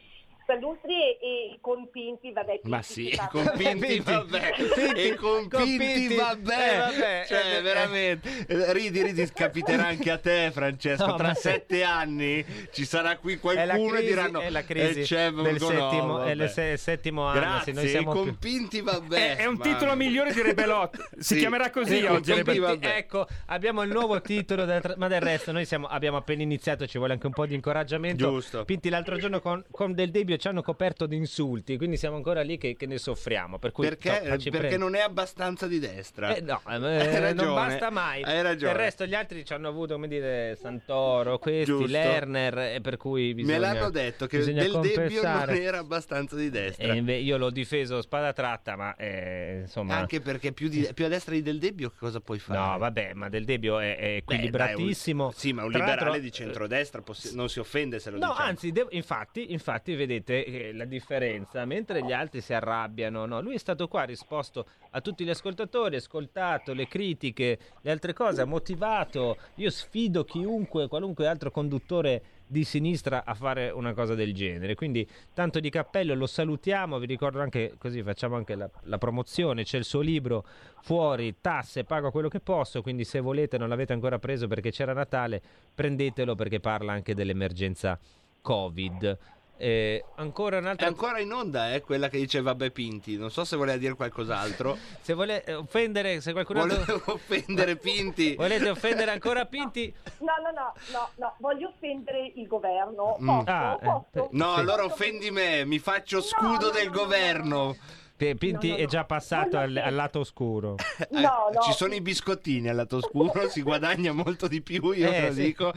[0.46, 1.18] Salustri e,
[1.54, 2.60] e con Pinti, vabbè.
[2.64, 4.54] Ma sì, si fa- con Pinti vabbè,
[4.96, 10.12] e con con Pinti Pinti, vabbè, eh, vabbè, cioè eh, veramente, ridi, ridi, capiterà anche
[10.12, 14.40] a te Francesco, No, tra ma- sette anni ci sarà qui qualcuno crisi, e diranno
[14.40, 17.40] è la crisi "Eh, c'è del settimo, è il vabbè." se- settimo anno.
[17.40, 19.36] Grazie, noi siamo con più- Pinti vabbè.
[19.36, 21.10] È, è un ma- titolo migliore di Rebelot.
[21.26, 21.40] Si Sì.
[21.40, 22.32] chiamerà così Sì, oggi.
[22.32, 22.80] con Pinti Rebelot.
[22.80, 22.98] vabbè.
[22.98, 26.86] Ecco, abbiamo il nuovo titolo, del tra- ma del resto noi siamo- abbiamo appena iniziato,
[26.88, 28.30] ci vuole anche un po' di incoraggiamento.
[28.30, 28.64] Giusto.
[28.66, 32.42] Pinti l'altro giorno con, con Del Debbio ci hanno coperto di insulti, quindi siamo ancora
[32.42, 33.58] lì che, che ne soffriamo.
[33.58, 36.36] Per cui, Perché, no, facci perché non è abbastanza di destra.
[36.36, 38.24] Eh, no, eh, ragione, non basta mai.
[38.24, 38.74] Hai ragione.
[38.74, 41.88] Del resto gli altri ci hanno avuto, come dire, Santoro, questi, Giusto.
[41.92, 46.50] Lerner, e per cui bisogna Me l'hanno detto che Del Debbio non era abbastanza di
[46.50, 46.94] destra.
[46.94, 49.96] Inve- io l'ho difeso spada tratta, ma eh, insomma...
[49.98, 52.60] Anche perché più, di- più a destra di Del Debbio cosa puoi fare?
[52.60, 55.24] No, vabbè, ma Del Debbio è, è Beh, equilibratissimo.
[55.26, 58.18] dai, un- sì, ma un Tra liberale di centrodestra possi- non si offende se lo
[58.18, 58.48] No, diciamo.
[58.48, 61.66] anzi, de- infatti, infatti, vedete eh, la differenza.
[61.66, 63.42] Mentre gli altri si arrabbiano, no?
[63.42, 67.92] lui è stato qua, ha risposto a tutti gli ascoltatori, ha ascoltato le critiche, le
[67.92, 69.38] altre cose, ha motivato.
[69.56, 74.76] Io sfido chiunque, qualunque altro conduttore di sinistra a fare una cosa del genere.
[74.76, 77.00] Quindi, tanto di cappello, lo salutiamo.
[77.00, 79.64] Vi ricordo anche così, facciamo anche la, la promozione.
[79.64, 80.46] C'è il suo libro
[80.82, 82.82] fuori, tasse, pago quello che posso.
[82.82, 85.42] Quindi, se volete, non l'avete ancora preso perché c'era Natale,
[85.74, 88.00] prendetelo perché parla anche dell'emergenza
[88.42, 89.18] Covid.
[89.58, 90.88] Eh, ancora È un'altra.
[90.88, 93.16] ancora in onda, eh, quella che dice vabbè Pinti.
[93.18, 94.78] Non so se voleva dire qualcos'altro.
[95.02, 98.36] Se vuole eh, offendere, se qualcuno Volevo offendere Pinti.
[98.36, 103.18] volete offendere ancora Pinti, No, no, no, no, no, voglio offendere il governo.
[103.22, 103.28] Mm.
[103.28, 103.44] Posso?
[103.50, 104.30] Ah, eh, Posso?
[104.32, 104.60] No, Sì.
[104.60, 107.76] allora offendi me, mi faccio scudo no, del no, no, governo.
[108.18, 108.88] Pinti No, no, è no.
[108.88, 110.76] già passato al, al lato oscuro.
[111.10, 111.22] No, Eh,
[111.54, 111.62] no.
[111.62, 115.28] Ci sono i biscottini al lato oscuro, si guadagna molto di più, io Eh, te
[115.28, 115.42] lo sì.
[115.44, 115.74] dico.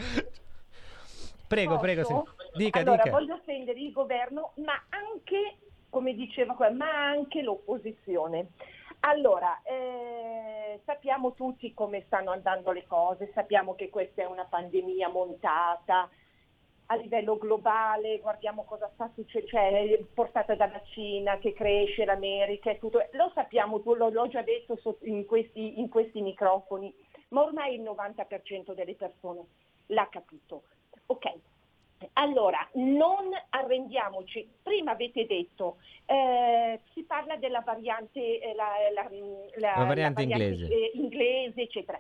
[1.49, 1.81] Prego, Posso?
[1.83, 2.15] prego, sì.
[2.65, 3.17] Dica, allora, dica.
[3.17, 5.57] voglio offendere il governo, ma anche,
[5.89, 8.49] come diceva qua, ma anche l'opposizione.
[9.01, 15.09] Allora, eh, sappiamo tutti come stanno andando le cose, sappiamo che questa è una pandemia
[15.09, 16.09] montata
[16.91, 22.79] a livello globale, guardiamo cosa sta succedendo, cioè portata dalla Cina che cresce, l'America e
[22.79, 22.99] tutto.
[23.13, 26.93] Lo sappiamo, lo- l'ho già detto in questi, in questi microfoni,
[27.29, 29.45] ma ormai il 90% delle persone
[29.89, 30.63] l'ha capito.
[31.07, 31.33] Ok,
[32.15, 34.49] allora non arrendiamoci.
[34.63, 39.09] Prima avete detto, eh, si parla della variante, eh, la, la-
[39.57, 40.65] la- variante la inglese.
[40.73, 41.99] eh, inglese, eccetera.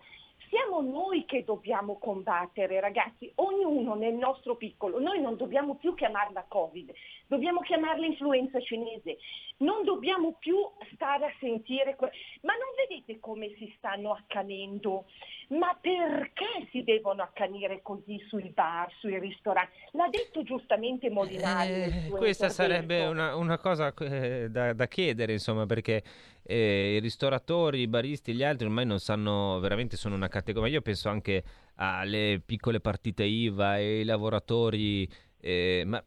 [0.48, 4.98] Siamo noi che dobbiamo combattere, ragazzi, ognuno nel nostro piccolo.
[4.98, 6.92] Noi non dobbiamo più chiamarla Covid,
[7.26, 9.18] dobbiamo chiamarla influenza cinese.
[9.58, 10.56] Non dobbiamo più
[10.94, 11.96] stare a sentire...
[11.96, 15.06] que- Ma non vedete come si stanno accanendo?
[15.48, 19.72] Ma perché si devono accanire così sui bar, sui ristoranti?
[19.92, 21.70] L'ha detto giustamente Molinari.
[21.72, 22.52] Eh, questa intervento.
[22.52, 26.04] sarebbe una, una cosa eh, da, da chiedere, insomma, perché
[26.50, 30.72] eh, i ristoratori, i baristi, gli altri ormai non sanno, veramente sono una categoria.
[30.74, 35.06] Io penso anche alle piccole partite IVA e ai lavoratori,
[35.40, 36.02] eh, ma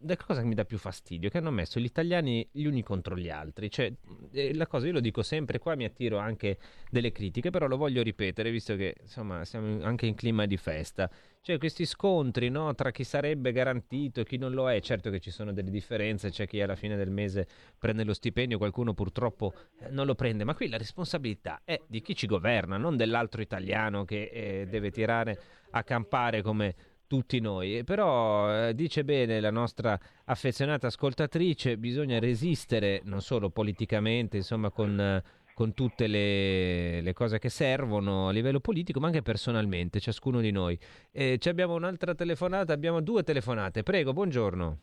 [0.00, 2.82] la cosa che mi dà più fastidio è che hanno messo gli italiani gli uni
[2.82, 3.70] contro gli altri.
[3.70, 3.92] Cioè,
[4.32, 6.58] eh, la cosa, io lo dico sempre, qua mi attiro anche
[6.90, 11.10] delle critiche, però lo voglio ripetere, visto che insomma siamo anche in clima di festa.
[11.40, 15.20] Cioè, questi scontri no, tra chi sarebbe garantito e chi non lo è, certo che
[15.20, 17.46] ci sono delle differenze, c'è chi alla fine del mese
[17.78, 22.00] prende lo stipendio, qualcuno purtroppo eh, non lo prende, ma qui la responsabilità è di
[22.00, 26.74] chi ci governa, non dell'altro italiano che eh, deve tirare a campare come
[27.08, 27.82] tutti noi.
[27.82, 35.20] Però eh, dice bene la nostra affezionata ascoltatrice, bisogna resistere non solo politicamente, insomma, con,
[35.54, 40.52] con tutte le, le cose che servono a livello politico, ma anche personalmente, ciascuno di
[40.52, 40.78] noi.
[41.10, 43.82] Eh, ci abbiamo un'altra telefonata, abbiamo due telefonate.
[43.82, 44.78] Prego, buongiorno.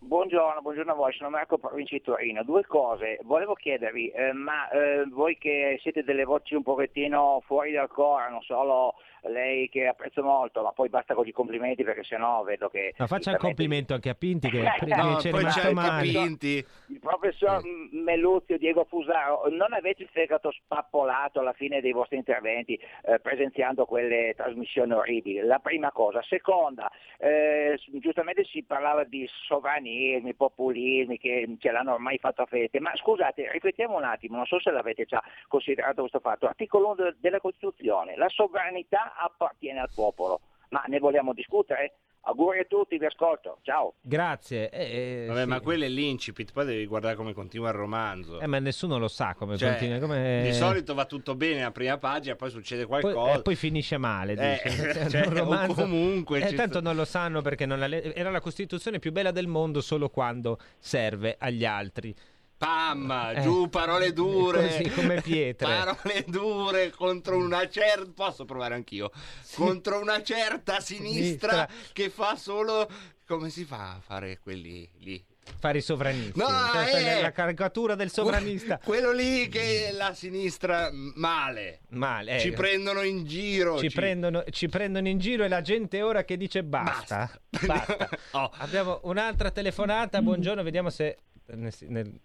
[0.00, 2.44] Buongiorno, buongiorno a voi, sono Marco Provincia di Torino.
[2.44, 7.72] Due cose, volevo chiedervi, eh, ma eh, voi che siete delle voci un pochettino fuori
[7.72, 12.04] dal coro, non solo lei che apprezzo molto, ma poi basta con i complimenti perché
[12.04, 12.94] sennò vedo che...
[12.96, 16.02] Ma faccia il complimento anche a Pinti che, che No, poi c'è anche male.
[16.10, 16.66] Pinti.
[16.88, 22.16] Il professor M- Melluzio, Diego Fusaro, non avete il fegato spappolato alla fine dei vostri
[22.16, 25.40] interventi eh, presenziando quelle trasmissioni orribili?
[25.40, 26.22] La prima cosa.
[26.22, 32.80] Seconda, eh, giustamente si parlava di sovranismi, populismi che ce l'hanno ormai fatto a fette,
[32.80, 36.46] ma scusate, ripetiamo un attimo, non so se l'avete già considerato questo fatto.
[36.46, 40.40] Articolo 1 de- della Costituzione, la sovranità appartiene al popolo,
[40.70, 41.94] ma ne vogliamo discutere?
[42.20, 43.94] Auguri a tutti, vi ascolto, ciao.
[44.02, 44.68] Grazie.
[44.68, 45.46] Eh, eh, Vabbè, sì.
[45.46, 48.40] ma quello è l'incipit, poi devi guardare come continua il romanzo.
[48.40, 49.98] Eh, ma nessuno lo sa come Cioè, continua.
[49.98, 53.14] come- Di solito va tutto bene la prima pagina, poi succede qualcosa.
[53.14, 55.08] Poi, eh, poi finisce male, Eh, dice.
[55.08, 58.30] cioè, o romanzo- comunque Eh, tanto sta- non lo sanno perché non la le- era
[58.30, 62.14] la Costituzione più bella del mondo solo quando serve agli altri.
[62.58, 64.66] Pam, Eh, giù parole dure.
[64.66, 65.66] Così come pietre.
[65.66, 68.10] Parole dure contro una certa.
[68.12, 69.10] Posso provare anch'io?
[69.54, 71.68] Contro una certa sinistra Sinistra.
[71.92, 72.90] che fa solo.
[73.26, 75.24] Come si fa a fare quelli lì?
[75.60, 76.38] Fare i sovranisti.
[76.38, 77.22] No, Questa è eh!
[77.22, 78.78] la caricatura del sovranista.
[78.84, 81.80] Quello lì che è la sinistra male.
[81.90, 82.36] Male.
[82.36, 82.40] eh.
[82.40, 83.78] Ci prendono in giro.
[83.78, 87.30] Ci prendono, ci prendono in giro e la gente ora che dice basta.
[87.64, 88.08] Basta.
[88.32, 88.50] Oh.
[88.58, 90.20] Abbiamo un'altra telefonata.
[90.20, 91.16] Buongiorno, vediamo se.
[91.46, 92.20] nel- nel-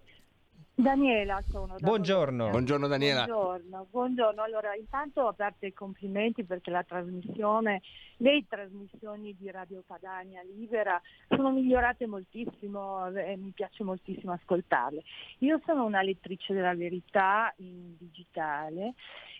[0.76, 1.76] Daniela sono.
[1.78, 2.50] da Buongiorno.
[2.50, 3.26] Buongiorno Daniela.
[3.26, 4.42] Buongiorno, buongiorno.
[4.42, 7.82] Allora, intanto a parte i complimenti perché la trasmissione,
[8.18, 15.04] le trasmissioni di Radio Padania Libera sono migliorate moltissimo e mi piace moltissimo ascoltarle.
[15.40, 18.96] Io sono una lettrice della verità in digitale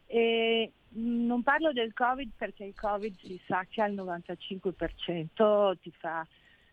[0.06, 5.92] e mh, non parlo del Covid perché il Covid si sa che al 95% ti
[5.98, 6.24] fa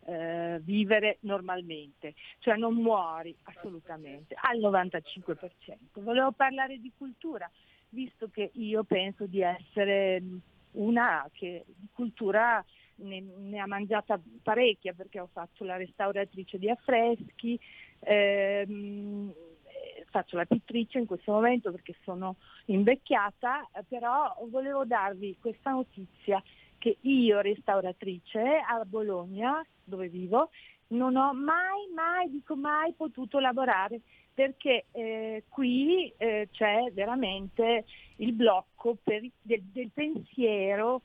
[0.05, 6.01] eh, vivere normalmente, cioè non muori assolutamente al 95%.
[6.01, 7.49] Volevo parlare di cultura,
[7.89, 10.23] visto che io penso di essere
[10.71, 12.63] una che di cultura
[12.95, 17.59] ne, ne ha mangiata parecchia perché ho fatto la restauratrice di affreschi,
[17.99, 19.33] ehm,
[19.63, 22.35] eh, faccio la pittrice in questo momento perché sono
[22.65, 26.41] invecchiata, eh, però volevo darvi questa notizia
[26.81, 30.49] che io restauratrice a Bologna, dove vivo,
[30.87, 34.01] non ho mai, mai, dico mai potuto lavorare
[34.33, 41.01] perché eh, qui eh, c'è veramente il blocco per- del, del pensiero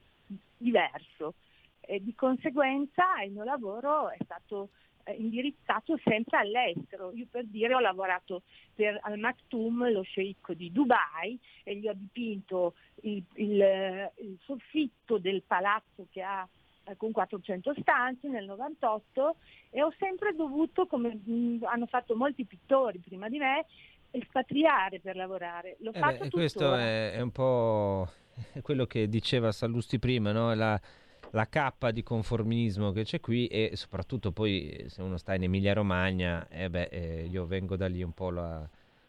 [0.57, 1.35] diverso.
[1.81, 4.71] E di conseguenza il mio lavoro è stato
[5.13, 7.13] indirizzato sempre all'estero.
[7.13, 8.43] Io per dire ho lavorato
[8.75, 14.39] per Al Maktoum, lo sceicco di Dubai, e gli ho dipinto il, il, eh, il
[14.43, 16.49] soffitto del palazzo che ha
[16.85, 19.37] eh, con 400 stanze nel 98
[19.71, 21.19] e ho sempre dovuto, come
[21.63, 23.67] hanno fatto molti pittori prima di me,
[24.11, 25.77] espatriare per lavorare.
[25.81, 28.09] L'ho Eh fatto beh, questo è, è un po'
[28.63, 30.55] quello che diceva Sallusti prima, no?
[30.55, 30.81] la,
[31.31, 35.45] la cappa di conformismo che c'è qui e soprattutto poi eh, se uno sta in
[35.45, 38.69] Emilia Romagna, eh beh, eh, io vengo da lì un po', la,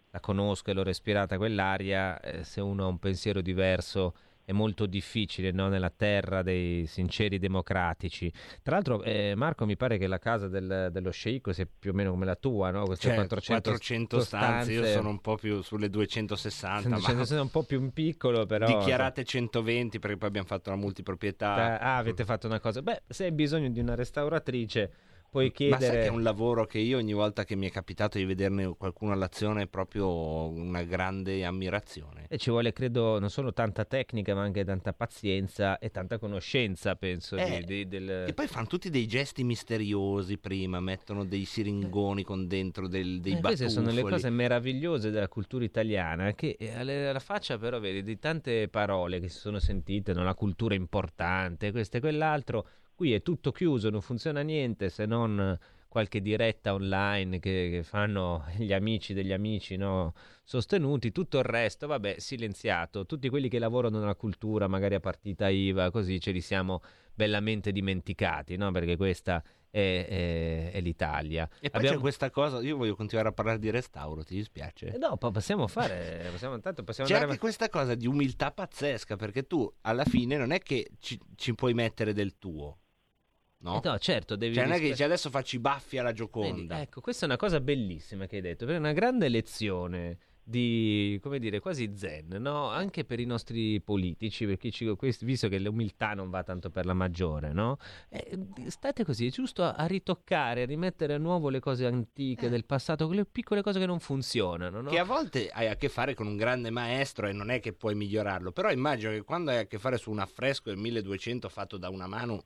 [0.10, 4.13] la conosco e l'ho respirata quell'aria, eh, se uno ha un pensiero diverso
[4.47, 5.67] è molto difficile no?
[5.67, 8.31] nella terra dei sinceri democratici.
[8.63, 11.93] Tra l'altro, eh, Marco, mi pare che la casa del- dello sceicco sia più o
[11.93, 12.86] meno come la tua, no?
[12.86, 17.41] Queste Cioè, 400, 400 stanze, io sono un po' più sulle 260, ma Sono- sono
[17.41, 18.67] un po' più in piccolo, però.
[18.67, 21.77] dichiarate 120 perché poi abbiamo fatto la multiproprietà.
[21.81, 22.81] Ah, avete fatto una cosa.
[22.81, 24.91] Beh, se hai bisogno di una restauratrice,
[25.29, 25.81] puoi Ma chiedere.
[25.85, 28.75] sai che è un lavoro che io ogni volta che mi è capitato di vederne
[28.77, 32.25] qualcuno all'azione è proprio una grande ammirazione.
[32.29, 36.95] E ci vuole, credo, non solo tanta tecnica, ma anche tanta pazienza e tanta conoscenza,
[36.95, 37.35] penso.
[37.37, 38.25] Eh, di- di- del...
[38.27, 43.33] E poi fanno tutti dei gesti misteriosi prima, mettono dei siringoni con dentro del, dei
[43.33, 48.03] Eh, queste sono le cose meravigliose della cultura italiana, che eh, alla faccia però vedi
[48.03, 50.23] di tante parole che si sono sentite, no?
[50.23, 55.55] la cultura importante, questo e quell'altro, qui è tutto chiuso, non funziona niente se non
[55.88, 60.13] qualche diretta online che, che fanno gli amici degli amici no?
[60.43, 65.47] sostenuti, tutto il resto, vabbè, silenziato, tutti quelli che lavorano nella cultura, magari a partita
[65.47, 66.81] IVA, così ce li siamo
[67.13, 68.71] bellamente dimenticati, no?
[68.71, 71.47] perché questa è, è- è l'Italia.
[71.60, 74.93] E poi c'è questa cosa, io voglio continuare a parlare di restauro, ti dispiace?
[74.93, 78.51] Eh no, po- possiamo fare, possiamo, tanto possiamo C'è andare anche questa cosa di umiltà
[78.51, 82.79] pazzesca, perché tu alla fine non è che ci, ci puoi mettere del tuo,
[83.60, 83.82] no?
[83.82, 86.20] Eh no, certo, devi Cioè non è che dici adesso faccio i baffi alla Vedi,
[86.20, 86.82] Gioconda.
[86.82, 91.20] ecco, questa è una cosa bellissima che hai detto, perché è una grande lezione di,
[91.22, 92.70] come dire, quasi zen, no?
[92.70, 94.89] Anche per i nostri politici, perché ci,
[95.22, 97.78] visto che l'umiltà non va tanto per la maggiore, no?
[98.08, 102.47] Eh, state così, è giusto a, a ritoccare, a rimettere a nuovo le cose antiche
[102.47, 104.89] del passato, quelle piccole cose che non funzionano, no?
[104.89, 107.74] Che a volte hai a che fare con un grande maestro e non è che
[107.74, 111.49] puoi migliorarlo, però immagino che quando hai a che fare su un affresco del 1200
[111.49, 112.45] fatto da una mano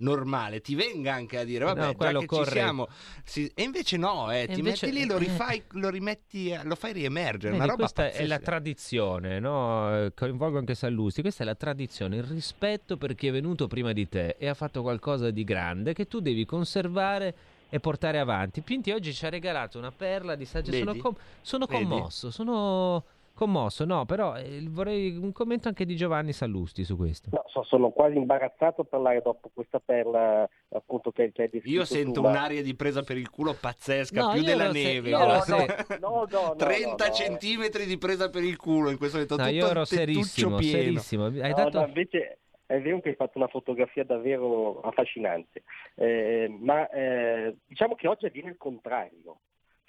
[0.00, 2.88] normale ti venga anche a dire vabbè No, già che corre- ci siamo
[3.24, 5.18] sì, e invece no eh, ti invece- metti lì lo eh.
[5.18, 8.26] rifai lo rimetti lo fai riemergere Vedi, questa è pazzesca.
[8.28, 10.04] la tradizione, no?
[10.06, 13.92] Eh, coinvolgo anche Sallusti, questa è la tradizione, il rispetto per chi è venuto prima
[13.92, 17.34] di te e ha fatto qualcosa di grande che tu devi conservare
[17.68, 18.62] e portare avanti.
[18.62, 23.04] Pinti oggi ci ha regalato una perla di saggezza, sono, com- sono commosso, sono
[23.40, 27.30] commosso, no, però eh, vorrei un commento anche di Giovanni Sallusti su questo.
[27.32, 31.74] No, so- sono quasi imbarazzato a parlare dopo questa perla appunto che, che hai descritto
[31.78, 34.82] io sento tu, ma- un'aria di presa per il culo pazzesca No, più della se-
[34.82, 35.66] neve ero no, se-
[36.00, 37.14] no, no, no, 30 no, no.
[37.14, 40.76] centimetri di presa per il culo in questo momento No, tutto io ero serissimo, pieno.
[41.00, 41.24] serissimo.
[41.24, 41.80] Hai No, dato...
[41.80, 45.62] no, invece è vero che hai fatto una fotografia davvero affascinante,
[45.94, 49.40] Eh, ma eh, diciamo che oggi avviene il contrario.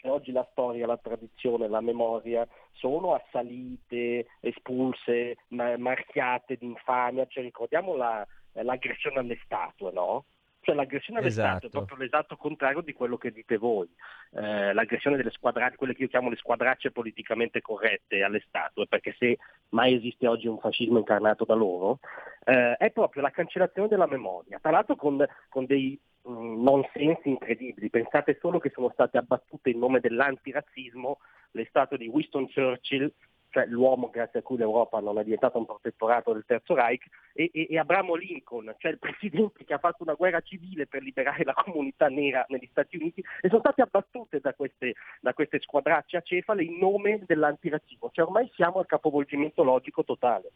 [0.04, 7.28] Oggi la storia, la tradizione, la memoria sono assalite, espulse, ma- marchiate di infamia.
[7.28, 10.26] Cioè, ricordiamo la- l'aggressione alle statue, no?
[10.64, 11.57] Cioè l'aggressione Esatto.
[11.57, 13.89] statue è proprio l'esatto contrario di quello che dite voi.
[14.32, 19.16] Eh, l'aggressione delle squadracce, quelle che io chiamo le squadracce politicamente corrette alle statue, perché
[19.18, 19.39] se
[19.70, 21.99] mai esiste oggi un fascismo incarnato da loro,
[22.45, 24.59] eh, è proprio la cancellazione della memoria.
[24.62, 27.89] Tra l'altro con, con dei mm, nonsensi incredibili.
[27.89, 31.18] Pensate solo che sono state abbattute in nome dell'antirazzismo
[31.51, 33.12] le statue di Winston Churchill,
[33.52, 37.52] cioè l'uomo grazie a cui l'Europa non è diventata un protettorato del Terzo Reich, e,
[37.54, 41.43] e- e Abramo Lincoln, cioè il presidente che ha fatto una guerra civile per liberare
[41.43, 46.18] la comunità nera negli Stati Uniti, e sono state abbattute da queste, da queste squadracce
[46.18, 48.10] acefale in nome dell'antirazzismo.
[48.12, 50.52] Cioè ormai siamo al capovolgimento logico totale.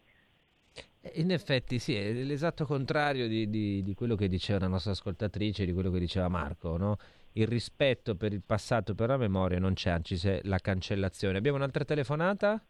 [1.13, 5.65] In effetti sì, è l'esatto contrario di, di- di quello che diceva la nostra ascoltatrice,
[5.65, 6.97] di quello che diceva Marco, no?
[7.33, 11.37] Il rispetto per il passato per la memoria non c'è, anzi c'è la cancellazione.
[11.37, 12.63] Abbiamo un'altra telefonata?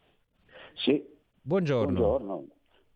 [0.76, 1.04] Sì.
[1.42, 1.94] Buongiorno.
[1.94, 2.48] Buongiorno.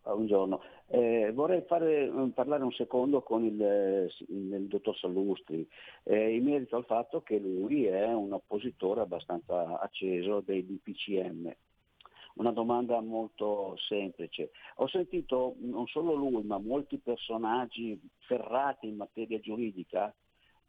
[0.02, 0.62] Ah, buongiorno.
[0.88, 5.66] Eh, vorrei fare, eh, parlare un secondo con il, eh, il dottor Salustri
[6.02, 11.54] eh, in merito al fatto che lui è un oppositore abbastanza acceso dei DPCM.
[12.34, 14.50] Una domanda molto semplice.
[14.76, 20.14] Ho sentito non solo lui, ma molti personaggi ferrati in materia giuridica,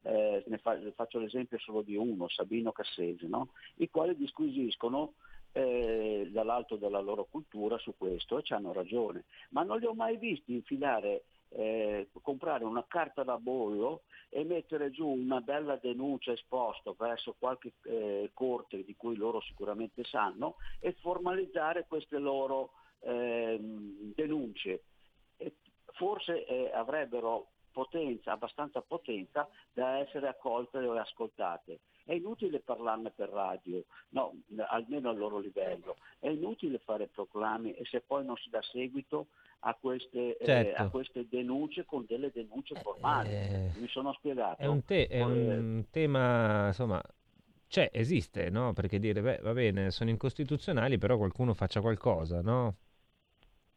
[0.04, 3.50] eh, ne fa- faccio l'esempio solo di uno, Sabino Cassese, no?
[3.76, 5.14] i quali disquisiscono
[5.54, 9.94] eh, dall'alto della loro cultura su questo e ci hanno ragione, ma non li ho
[9.94, 16.32] mai visti infilare, eh, comprare una carta da bollo e mettere giù una bella denuncia
[16.32, 22.72] esposta verso qualche eh, corte di cui loro sicuramente sanno e formalizzare queste loro
[23.02, 24.84] ehm, denunce.
[25.38, 25.56] E
[25.94, 31.80] forse eh, avrebbero potenza, abbastanza potenza da essere accolte e ascoltate.
[32.04, 34.34] È inutile parlarne per radio, no,
[34.70, 39.28] almeno al loro livello, è inutile fare proclami e se poi non si dà seguito
[39.60, 40.82] a queste, eh, Certo.
[40.82, 43.30] a queste denunce con delle denunce formali.
[43.74, 44.62] Mi sono spiegato?
[44.62, 47.02] È un, te- è Eh, un tema, insomma,
[47.68, 48.74] c'è, esiste, no?
[48.74, 52.76] Perché dire, beh, va bene, sono incostituzionali, però qualcuno faccia qualcosa, no?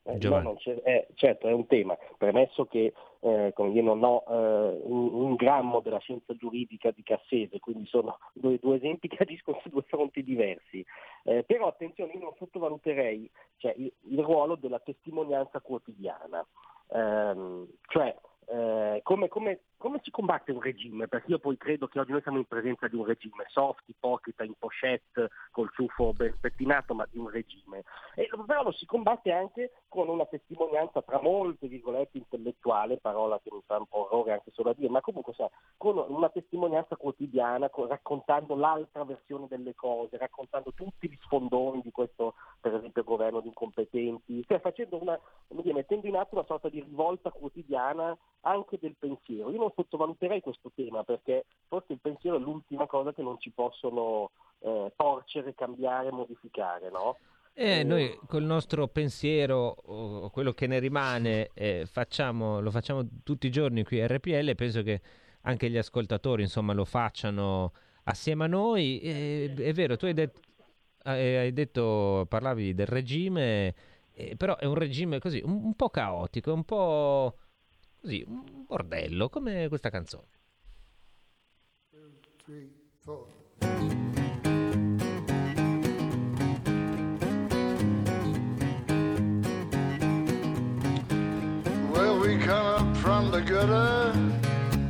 [0.07, 4.23] Eh, no, non c'è- eh, certo, è un tema, premesso che eh, dire, non ho
[4.29, 9.17] eh, un, un grammo della scienza giuridica di Cassese, quindi sono due, due esempi che
[9.25, 10.85] agiscono su due fronti diversi.
[11.23, 16.47] Eh, però attenzione, io non sottovaluterei cioè, il, il ruolo della testimonianza quotidiana.
[16.89, 18.15] Ehm, cioè,
[18.47, 21.09] eh, come, come- come si combatte un regime?
[21.09, 24.43] Perché io poi credo che oggi noi siamo in presenza di un regime soft, ipocrita,
[24.43, 27.85] in pochette, col ciuffo ben spettinato, ma di un regime.
[28.15, 33.51] E, però lo si combatte anche con una testimonianza tra molte virgolette intellettuale, parola che
[33.53, 36.97] mi fa un po' orrore anche solo a dire, ma comunque sa, con una testimonianza
[36.97, 43.05] quotidiana, con- raccontando l'altra versione delle cose, raccontando tutti gli sfondoni di questo, per esempio,
[43.05, 47.31] governo di incompetenti, cioè facendo una, come dire, mettendo in atto una sorta di rivolta
[47.31, 49.51] quotidiana anche del pensiero.
[49.51, 53.51] Io non sottovaluterei questo tema perché forse il pensiero è l'ultima cosa che non ci
[53.51, 54.31] possono
[54.61, 57.17] eh, torcere, cambiare, modificare, no?
[57.57, 63.47] E noi col nostro pensiero, o quello che ne rimane, eh, facciamo, lo facciamo tutti
[63.47, 65.01] i giorni qui a RPL e penso che
[65.43, 67.73] anche gli ascoltatori insomma, lo facciano
[68.05, 68.99] assieme a noi.
[69.01, 70.35] E- è vero, tu hai, det-
[71.05, 73.75] hai- hai detto, parlavi del regime,
[74.15, 77.37] eh, però è un regime così, un, un po' caotico, un po'
[78.05, 80.29] così, un bordello, come questa canzone.
[83.03, 83.27] Two,
[92.21, 94.13] we come up from the gutter,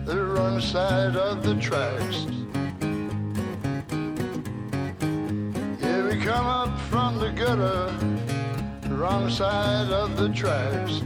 [0.04, 2.26] the wrong side of the tracks.
[5.80, 7.92] Yeah, we come up from the gutter,
[8.88, 11.02] the wrong side of the tracks.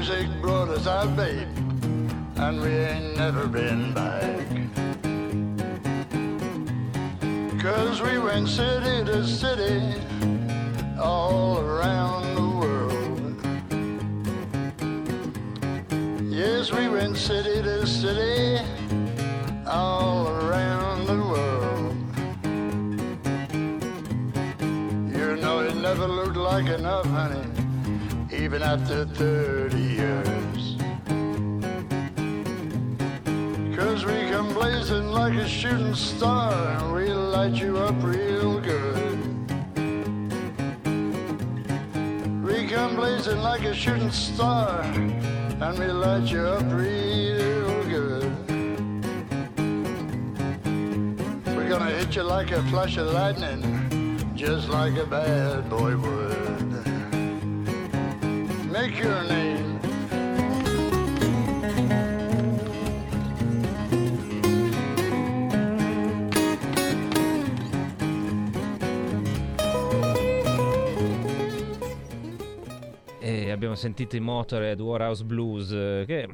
[0.00, 1.46] Music brought us out, babe,
[2.36, 4.46] and we ain't never been back.
[7.60, 10.00] Cause we went city to city,
[10.98, 13.34] all around the world.
[16.32, 18.64] Yes, we went city to city,
[19.66, 21.96] all around the world.
[25.14, 27.59] You know it never looked like enough, honey,
[28.50, 30.76] even after 30 years.
[33.76, 39.18] Cause we come blazing like a shooting star and we light you up real good.
[42.42, 48.32] We come blazing like a shooting star and we light you up real good.
[51.54, 56.39] We're gonna hit you like a flash of lightning, just like a bad boy would.
[58.80, 59.78] Make your name.
[73.18, 75.68] E abbiamo sentito i Motorhead Warhouse Blues,
[76.06, 76.26] che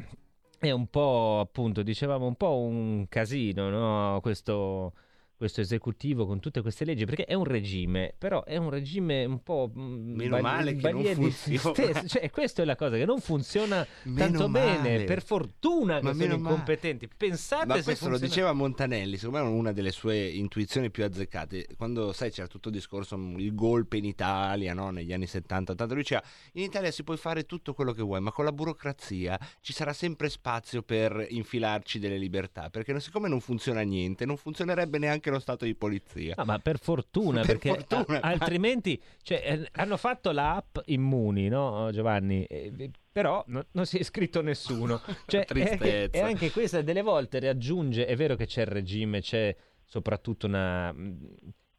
[0.61, 4.21] è un po', appunto, dicevamo, un po' un casino, no?
[4.21, 4.93] Questo,
[5.37, 9.43] questo esecutivo con tutte queste leggi, perché è un regime, però è un regime un
[9.43, 9.71] po'...
[9.75, 12.05] Meno male che non funziona.
[12.07, 14.81] Cioè, questa è la cosa, che non funziona Meno tanto male.
[14.81, 16.51] bene, per fortuna che Ma sono meno male.
[16.51, 17.09] incompetenti.
[17.15, 21.05] Pensate Ma questo lo funziona- diceva Montanelli, secondo me è una delle sue intuizioni più
[21.05, 21.67] azzeccate.
[21.77, 24.91] Quando sai c'era tutto il discorso, mm, il golpe in Italia, no?
[24.91, 26.23] negli anni 70, 80, lui diceva
[26.53, 29.93] in Italia si puoi fare tutto quello che vuoi, ma con la burocrazia ci sarà
[29.93, 35.39] sempre spazio per infilarci delle libertà, perché siccome non funziona niente, non funzionerebbe neanche lo
[35.39, 36.35] stato di polizia.
[36.37, 38.21] Ah, ma per fortuna, Per perché fortuna.
[38.21, 42.45] a- altrimenti cioè, eh, hanno fatto l'app Immuni, no Giovanni?
[42.45, 45.01] Eh, eh, però no- non si è iscritto nessuno.
[45.27, 46.19] Cioè, anche, Tristezza.
[46.19, 49.55] è anche questa, delle volte riaggiunge, è vero che c'è il regime, c'è
[49.85, 51.19] soprattutto una, mh,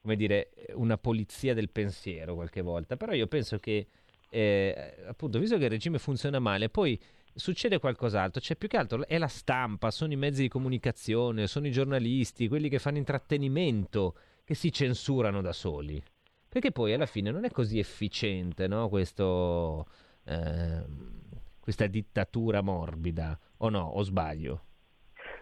[0.02, 3.88] come dire, una polizia del pensiero qualche volta, però io penso che,
[4.30, 7.00] eh, appunto, visto che il regime funziona male, poi
[7.38, 11.68] succede qualcos'altro, cioè più che altro è la stampa, sono i mezzi di comunicazione, sono
[11.68, 16.02] i giornalisti, quelli che fanno intrattenimento, che si censurano da soli.
[16.50, 18.90] Perché poi alla fine non è così efficiente, no?
[18.90, 19.88] Questo,
[20.26, 21.22] ehm,
[21.60, 23.84] questa dittatura morbida, o no?
[23.84, 24.62] O sbaglio?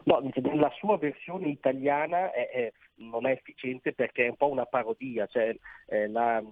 [0.05, 0.21] No,
[0.55, 5.25] la sua versione italiana è- è- non è efficiente perché è un po' una parodia,
[5.27, 5.55] cioè
[5.87, 6.43] eh, la-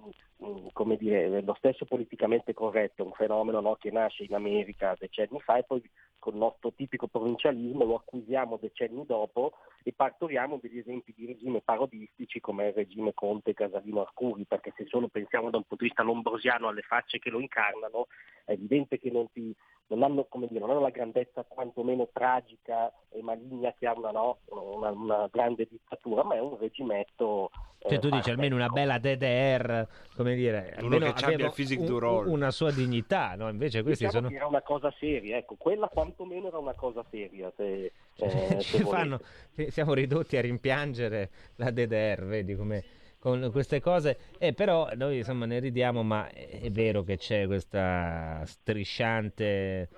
[0.72, 5.58] come dire, lo stesso politicamente corretto, un fenomeno no, che nasce in America decenni fa
[5.58, 5.82] e poi
[6.18, 11.60] con il nostro tipico provincialismo lo acquisiamo decenni dopo e partoriamo degli esempi di regime
[11.60, 15.90] parodistici come il regime Conte Casalino Arcuri, perché se solo pensiamo da un punto di
[15.90, 18.06] vista lombrosiano alle facce che lo incarnano,
[18.46, 19.54] è evidente che non, ti-
[19.88, 24.10] non hanno, come dire, non hanno la grandezza quantomeno tragica e maligna che ha una,
[24.10, 27.50] no, una, una grande dittatura, ma è un regimetto.
[27.78, 31.78] Cioè eh, tu dici almeno una bella DDR, come dire, Uno almeno che abbia il
[31.78, 32.30] un- du rôle.
[32.30, 33.50] una sua dignità, no?
[33.50, 34.36] Invece questi Diciamo sono...
[34.36, 37.52] era una cosa seria, ecco, quella quantomeno era una cosa seria.
[37.54, 39.20] Se, eh, se fanno,
[39.68, 42.82] siamo ridotti a rimpiangere la DDR, vedi come
[43.24, 48.42] con queste cose, eh, però noi insomma ne ridiamo, ma è, vero che c'è questa
[48.44, 49.88] strisciante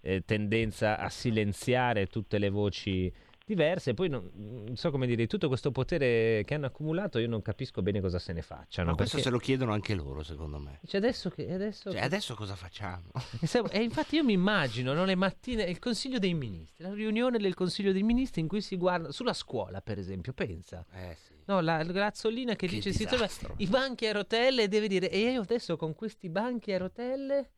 [0.00, 3.12] eh, tendenza a silenziare tutte le voci
[3.50, 7.42] diverse, poi non, non so come dire, tutto questo potere che hanno accumulato io non
[7.42, 8.90] capisco bene cosa se ne facciano.
[8.90, 10.78] Ma questo se lo chiedono anche loro, secondo me.
[10.86, 11.52] Cioè, adesso che...
[11.52, 13.10] Adesso, Cioè, adesso cosa facciamo?
[13.70, 17.54] e infatti io mi immagino no, le mattine, il Consiglio dei Ministri, la riunione del
[17.54, 20.86] Consiglio dei Ministri in cui si guarda, sulla scuola per esempio, pensa.
[20.92, 21.34] Eh sì.
[21.46, 23.54] No, la, la razzolina che, Che dice si trova disastro.
[23.58, 27.50] i banchi a rotelle e deve dire e io adesso con questi banchi a rotelle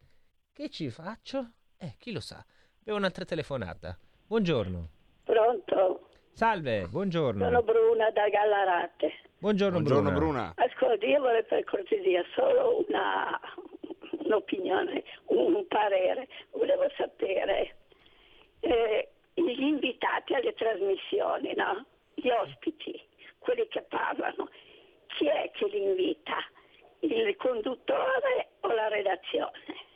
[0.55, 1.53] che ci faccio?
[1.77, 2.43] Eh, chi lo sa.
[2.81, 3.99] Abbiamo un'altra telefonata.
[4.27, 5.01] Buongiorno.
[5.25, 6.09] Pronto?
[6.33, 7.45] Salve, buongiorno.
[7.45, 9.13] Sono Bruna da Gallarate.
[9.39, 10.53] Buongiorno, Buongiorno Bruna.
[10.53, 10.67] Bruna.
[10.67, 13.39] Ascolti, io vorrei per cortesia solo una,
[14.25, 16.29] un'opinione, un parere.
[16.53, 17.77] Volevo sapere
[18.61, 21.85] eh, gli invitati alle trasmissioni, no?
[22.15, 23.01] Gli ospiti,
[23.39, 24.49] quelli che parlano,
[25.09, 26.37] chi è che li invita?
[27.01, 29.91] Il conduttore o la redazione?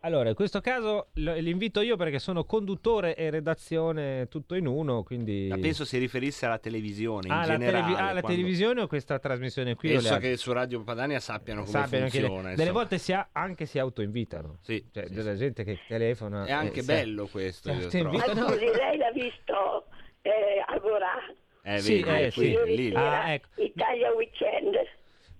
[0.00, 5.48] Allora, in questo caso l'invito io perché sono conduttore e redazione tutto in uno, quindi...
[5.50, 7.82] Ma penso si riferisse alla televisione in Ah, la, generale.
[7.82, 9.88] televi- ah, la quando- televisione o questa trasmissione qui?
[9.88, 12.54] le Penso che su Radio Padania sappiano come Sappiano che le- funziona.
[12.54, 14.58] delle volte si ha- anche si autoinvitano.
[14.62, 16.44] Sì, Cioè, sì, della gente che telefona.
[16.44, 18.16] È anche si- bello questo, io si trovo.
[18.18, 19.86] Ma scusi, lei l'ha visto
[20.22, 21.14] eh, Agorà?
[21.64, 22.50] Eh, Sì, vedi, eh, sì.
[22.50, 22.94] Ieri lì.
[22.94, 23.48] Ah, ecco.
[23.60, 24.76] Italia Weekend.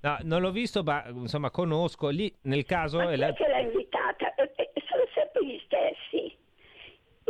[0.01, 2.09] No, non l'ho visto, ma insomma conosco.
[2.09, 2.99] Lì nel caso...
[2.99, 4.33] Ma è la- è che l'ha invitata?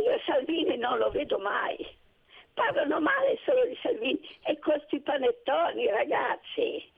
[0.03, 1.75] Io Salvini non lo vedo mai.
[2.53, 6.91] Parlano male solo di Salvini e questi panettoni, ragazzi.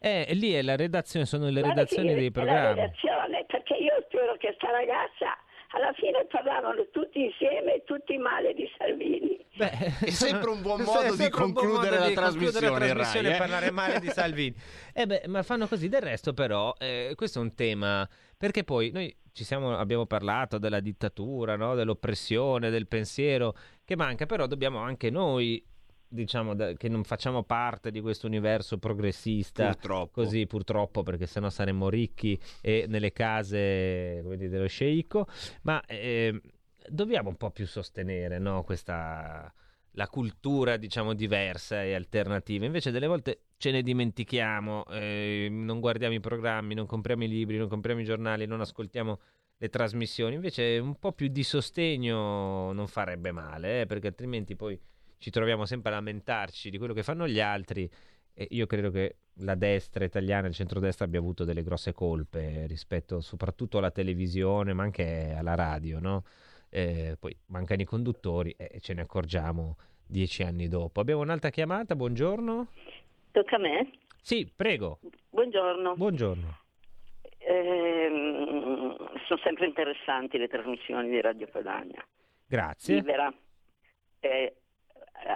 [0.00, 2.80] Eh, lì è la redazione, sono le Guarda redazioni io- dei è La programmi.
[2.80, 5.36] redazione, perché io spero che sta ragazza
[5.72, 8.54] alla fine parlavano tutti insieme tutti male
[9.58, 9.94] Salvini.
[10.00, 13.34] È sempre un buon modo di concludere modo la di concludere trasmissione, la trasmissione e
[13.34, 13.36] eh?
[13.36, 14.54] parlare male di Salvini.
[14.92, 15.88] Eh beh, ma fanno così.
[15.88, 18.08] Del resto, però, eh, questo è un tema.
[18.36, 21.74] Perché poi noi ci siamo, abbiamo parlato della dittatura, no?
[21.74, 25.64] dell'oppressione, del pensiero che manca, però dobbiamo anche noi.
[26.10, 30.22] Diciamo da- che non facciamo parte di questo universo progressista, Purtroppo.
[30.22, 35.26] così purtroppo, perché sennò saremmo ricchi e nelle case come dire, dello sceicco.
[35.64, 36.40] Ma eh,
[36.90, 38.62] dobbiamo un po' più sostenere no?
[38.62, 39.52] questa
[39.92, 46.14] la cultura diciamo diversa e alternativa invece delle volte ce ne dimentichiamo eh, non guardiamo
[46.14, 49.20] i programmi non compriamo i libri non compriamo i giornali non ascoltiamo
[49.56, 54.78] le trasmissioni invece un po' più di sostegno non farebbe male eh, perché altrimenti poi
[55.18, 57.90] ci troviamo sempre a lamentarci di quello che fanno gli altri
[58.40, 63.20] e io credo che la destra italiana, il centrodestra abbia avuto delle grosse colpe rispetto
[63.20, 66.24] soprattutto alla televisione, ma anche alla radio, no?
[66.70, 71.00] Eh, poi mancano i conduttori e ce ne accorgiamo dieci anni dopo.
[71.00, 72.68] Abbiamo un'altra chiamata, buongiorno.
[73.30, 73.90] Tocca a me?
[74.22, 74.98] Sì, prego.
[75.30, 75.94] Buongiorno.
[75.94, 76.58] Buongiorno.
[77.38, 78.96] Ehm,
[79.26, 82.04] sono sempre interessanti le trasmissioni di Radio Padania.
[82.46, 82.96] Grazie.
[82.96, 83.32] Libera,
[84.20, 84.56] eh,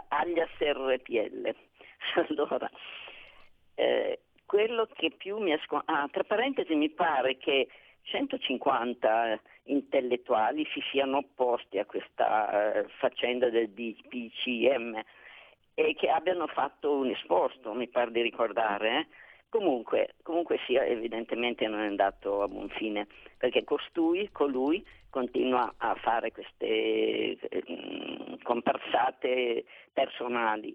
[0.09, 1.55] alias RPL.
[2.29, 2.69] Allora,
[3.75, 5.91] eh, quello che più mi ascolta...
[5.93, 7.69] Ah, tra parentesi mi pare che
[8.03, 15.01] 150 intellettuali si siano opposti a questa eh, faccenda del DPCM
[15.75, 18.99] e che abbiano fatto un esposto, mi pare di ricordare.
[18.99, 19.07] eh.
[19.49, 25.95] Comunque, comunque sia, evidentemente non è andato a buon fine, perché costui, colui, continua a
[25.97, 30.75] fare queste eh, comparsate personali.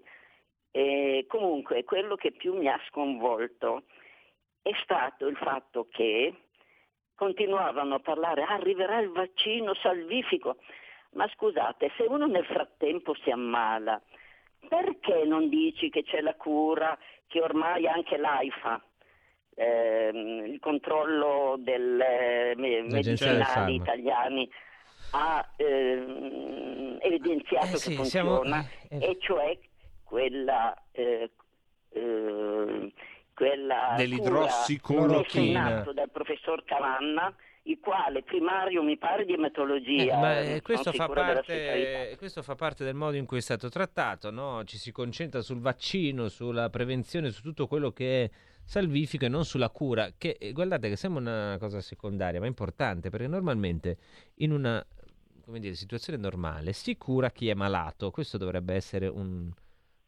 [0.70, 3.82] E comunque quello che più mi ha sconvolto
[4.62, 6.34] è stato il fatto che
[7.18, 10.56] continuavano a parlare, "Ah, arriverà il vaccino salvifico.
[11.14, 14.00] Ma scusate, se uno nel frattempo si ammala,
[14.68, 16.96] perché non dici che c'è la cura,
[17.26, 18.80] che ormai anche l'AIFA,
[19.56, 21.78] ehm, il controllo L'Agenzia
[22.56, 24.48] del medicinali italiani,
[25.10, 29.58] ha ehm, evidenziato Eh che sì, funziona, siamo- eh, e cioè
[30.04, 31.30] quella, eh,
[31.90, 32.92] eh,
[33.38, 37.32] quella messa in atto dal professor Cavanna,
[37.62, 42.56] il quale primario mi pare di ematologia, Eh, ma eh, questo, fa parte, questo fa
[42.56, 44.64] parte del modo in cui è stato trattato, no?
[44.64, 48.30] ci si concentra sul vaccino, sulla prevenzione, su tutto quello che è
[48.64, 52.48] salvifico e non sulla cura, che eh, guardate che sembra una cosa secondaria, ma è
[52.48, 53.98] importante perché normalmente
[54.38, 54.84] in una
[55.44, 59.52] come dire, situazione normale si cura chi è malato, questo dovrebbe essere un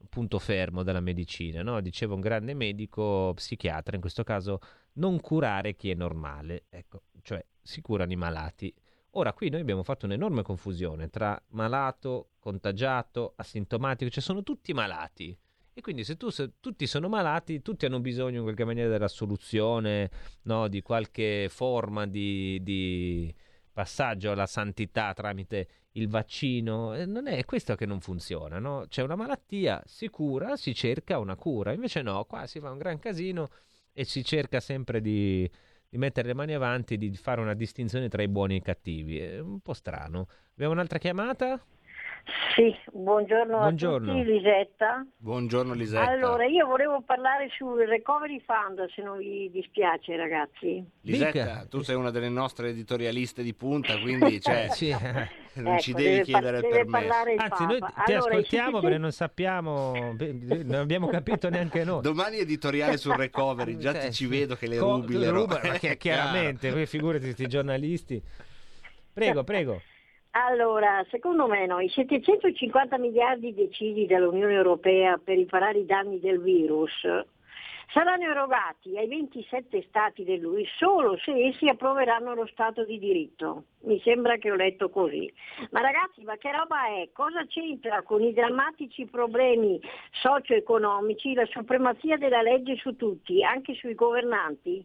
[0.09, 1.81] punto fermo della medicina, no?
[1.81, 4.61] diceva un grande medico psichiatra, in questo caso
[4.95, 8.75] non curare chi è normale, ecco, cioè si curano i malati.
[9.15, 15.37] Ora qui noi abbiamo fatto un'enorme confusione tra malato, contagiato, asintomatico, cioè sono tutti malati.
[15.73, 19.09] E quindi se, tu, se tutti sono malati, tutti hanno bisogno in qualche maniera della
[19.09, 20.11] soluzione,
[20.43, 20.69] no?
[20.69, 23.35] di qualche forma di, di
[23.73, 26.95] passaggio alla santità tramite il vaccino.
[26.95, 28.85] Eh, Non è questo che non funziona, no?
[28.89, 31.73] C'è una malattia, si cura, si cerca una cura.
[31.73, 33.51] Invece no, qua si fa un gran casino
[33.93, 35.49] e si cerca sempre di,
[35.89, 39.19] di mettere le mani avanti, di fare una distinzione tra i buoni e i cattivi.
[39.19, 40.29] È un po' strano.
[40.53, 41.61] Abbiamo un'altra chiamata?
[42.55, 44.13] Sì, buongiorno, Buongiorno.
[44.13, 45.07] a tutti, Lisetta.
[45.17, 46.09] Buongiorno Lisetta.
[46.09, 50.85] Allora, io volevo parlare sul Recovery Fund, se non vi dispiace, ragazzi.
[51.03, 54.91] Lisetta, tu sei una delle nostre editorialiste di punta, quindi cioè, Sì.
[55.55, 57.13] non ci Ecco, devi deve par- chiedere il permesso.
[57.39, 62.03] Anzi, noi ti Allora, ascoltiamo 700 perché non sappiamo, non abbiamo capito neanche noi.
[62.03, 65.97] Domani editoriale sul recovery, già ti ci vedo che le Co- rubi le ruba- È
[65.99, 68.23] chiaramente, poi figurati questi giornalisti.
[69.13, 69.81] Prego, prego.
[70.33, 76.41] Allora, secondo me no, i 750 miliardi decisi dall'Unione Europea per riparare i danni del
[76.41, 77.05] virus
[77.93, 83.65] saranno erogati ai 27 stati dell'UE solo se essi approveranno lo Stato di diritto.
[83.83, 85.33] Mi sembra che ho letto così.
[85.71, 87.09] Ma ragazzi, ma che roba è?
[87.13, 89.81] Cosa c'entra con i drammatici problemi
[90.13, 94.85] socio-economici la supremazia della legge su tutti, anche sui governanti?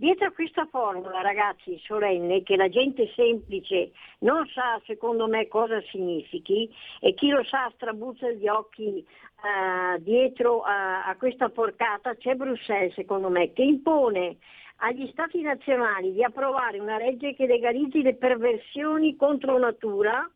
[0.00, 5.78] Dietro a questa formula, ragazzi, solenne, che la gente semplice non sa secondo me cosa
[5.90, 12.34] significhi e chi lo sa strabuzza gli occhi eh, dietro a, a questa porcata, c'è
[12.34, 14.38] Bruxelles secondo me che impone
[14.76, 20.26] agli stati nazionali di approvare una legge che legalizzi le perversioni contro natura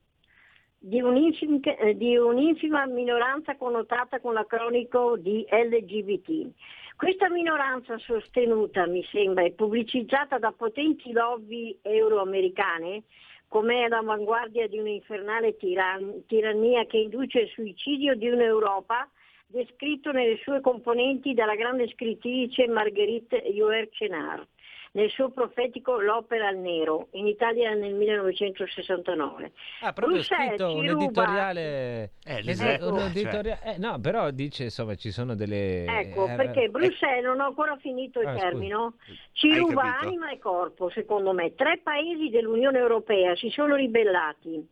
[0.78, 6.52] di, un'infim- eh, di un'infima minoranza connotata con l'acronico di LGBT.
[6.96, 13.02] Questa minoranza sostenuta, mi sembra, e pubblicizzata da potenti lobby euroamericane,
[13.48, 19.08] come all'avanguardia di un'infernale tiran- tirannia che induce il suicidio di un'Europa,
[19.46, 24.46] descritto nelle sue componenti dalla grande scrittrice Marguerite Yourcenar
[24.94, 29.52] nel suo profetico L'opera al nero, in Italia nel 1969.
[29.80, 32.10] Ha proprio Bruxelles scritto un ruba- editoriale.
[32.24, 33.06] Eh, Esatto, un cioè.
[33.08, 35.84] editoriale- eh, no, però dice insomma ci sono delle.
[35.84, 38.94] Ecco, eh, perché eh, Bruxelles, non ho ancora finito il Ah, termino,
[39.32, 40.06] ci Hai ruba capito?
[40.06, 41.54] anima e corpo, secondo me.
[41.54, 44.66] Tre paesi dell'Unione Europea si sono ribellati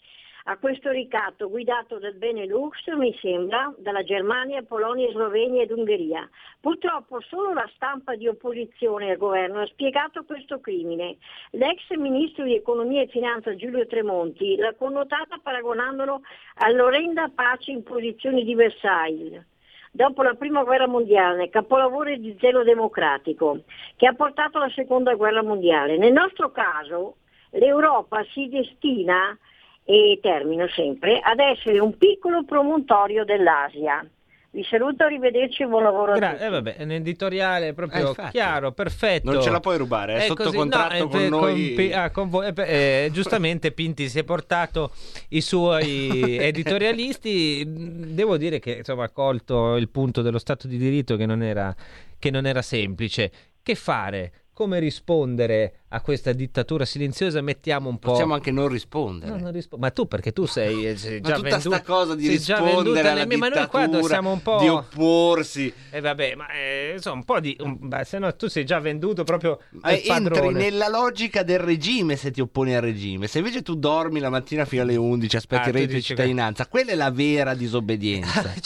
[0.45, 6.29] a questo ricatto guidato dal Benelux, mi sembra, dalla Germania, Polonia, Slovenia ed Ungheria.
[6.61, 11.19] Purtroppo solo la stampa di opposizione al governo ha spiegato questo crimine.
[11.51, 16.23] L'ex ministro di Economia e Finanza Giulio Tremonti l'ha connotata paragonandolo
[16.57, 19.51] all'orrenda pace in posizioni di Versailles
[19.95, 23.61] dopo la prima guerra mondiale, capolavoro di zelo democratico,
[23.97, 25.99] che ha portato alla seconda guerra mondiale.
[25.99, 27.17] Nel nostro caso
[27.51, 29.37] l'Europa si destina,
[29.85, 34.07] e termino sempre, ad essere un piccolo promontorio dell'Asia.
[34.55, 36.43] Vi saluto, arrivederci e buon lavoro a Gra- tutti.
[36.43, 38.33] eh, vabbè, è un editoriale Eh, proprio infatti.
[38.33, 39.33] chiaro, perfetto.
[39.33, 41.71] Non ce la puoi rubare, è sotto così, contratto no, con eh, noi.
[41.71, 44.91] Pi- ah, con voi, eh, eh, giustamente Pinti si è portato
[45.31, 47.65] i suoi editorialisti.
[47.67, 51.75] Devo dire che insomma, ha colto il punto dello Stato di diritto che non era,
[52.19, 53.31] che non era semplice.
[53.63, 54.33] Che fare?
[54.55, 57.41] Come rispondere a questa dittatura silenziosa?
[57.41, 58.11] Mettiamo un po'.
[58.11, 59.31] Possiamo anche non rispondere.
[59.33, 61.83] No, non rispo- ma tu perché tu sei, eh, sei Ma già tutta venduto sta
[61.83, 65.73] cosa di rispondere venduta alla mie- ma noi qua siamo un po' di opporsi.
[65.91, 67.57] e vabbè, ma eh, insomma, un po' di.
[67.61, 71.59] un- beh, se no, tu sei già venduto proprio al Eh, entri nella logica del
[71.59, 73.29] regime se ti opponi al regime.
[73.29, 76.09] Se invece tu dormi la mattina fino alle 11, aspetti Ah, il reddito di dici
[76.09, 78.43] che- cittadinanza, quella è la vera disobbedienza.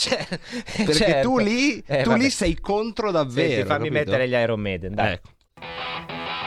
[0.76, 1.28] Perché certo.
[1.28, 2.22] tu lì, Eh, tu vabbè.
[2.22, 3.49] lì sei contro davvero.
[3.51, 4.11] Senti, fammi capito?
[4.11, 5.12] mettere gli Iron Maiden, dai.
[5.12, 5.28] Ecco.
[5.59, 6.45] Thank you.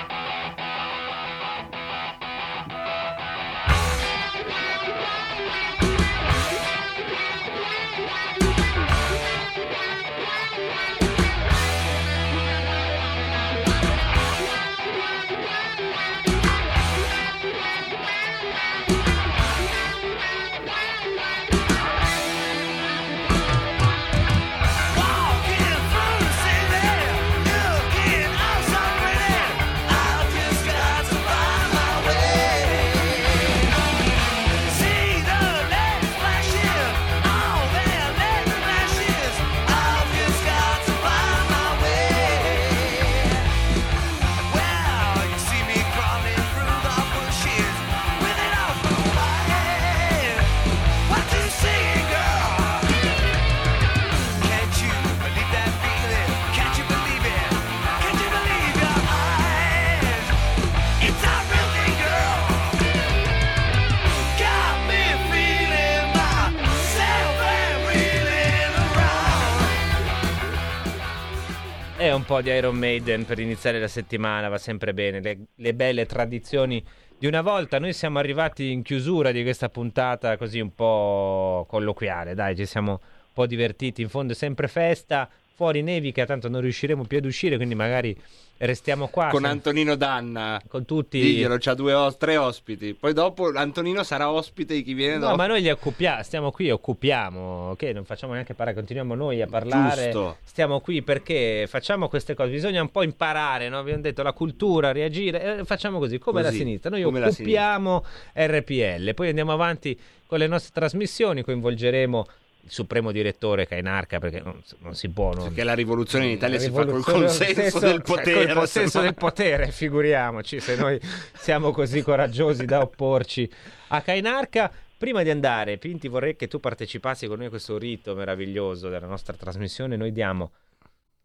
[72.29, 75.19] Po' di Iron Maiden per iniziare la settimana, va sempre bene.
[75.19, 76.83] Le, le belle tradizioni
[77.17, 77.79] di una volta.
[77.79, 82.35] Noi siamo arrivati in chiusura di questa puntata così un po' colloquiale.
[82.35, 84.03] Dai, ci siamo un po' divertiti.
[84.03, 85.27] In fondo è sempre festa.
[85.59, 88.15] Fuori nevica, tanto non riusciremo più ad uscire, quindi magari
[88.59, 89.27] restiamo qua.
[89.27, 90.61] Con Sem- Antonino Danna.
[90.69, 91.19] Con tutti.
[91.19, 92.93] Diglielo, c'ha due os- tre ospiti.
[92.93, 95.35] Poi dopo Antonino sarà ospite di chi viene No, dopo.
[95.35, 97.83] ma noi li occupiamo, stiamo qui occupiamo, ok?
[97.93, 100.03] Non facciamo neanche parlare, continuiamo noi a parlare.
[100.11, 100.37] Giusto.
[100.45, 103.79] Stiamo qui perché facciamo queste cose, bisogna un po' imparare, no?
[103.79, 106.89] Abbiamo detto la cultura, reagire, eh, facciamo così, come Così, la sinistra.
[106.89, 112.25] Noi occupiamo RPL, poi andiamo avanti con le nostre trasmissioni, coinvolgeremo
[112.61, 115.45] il supremo direttore Cainarca perché non, non si può non...
[115.45, 118.45] Perché la rivoluzione in Italia si fa col consenso stesso- del cioè, potere.
[118.45, 120.99] col consenso del potere, figuriamoci se noi
[121.33, 123.49] siamo così coraggiosi da opporci
[123.89, 124.71] a Cainarca.
[124.97, 129.07] Prima di andare, Pinti, vorrei che tu partecipassi con noi a questo rito meraviglioso della
[129.07, 129.95] nostra trasmissione.
[129.95, 130.51] Noi diamo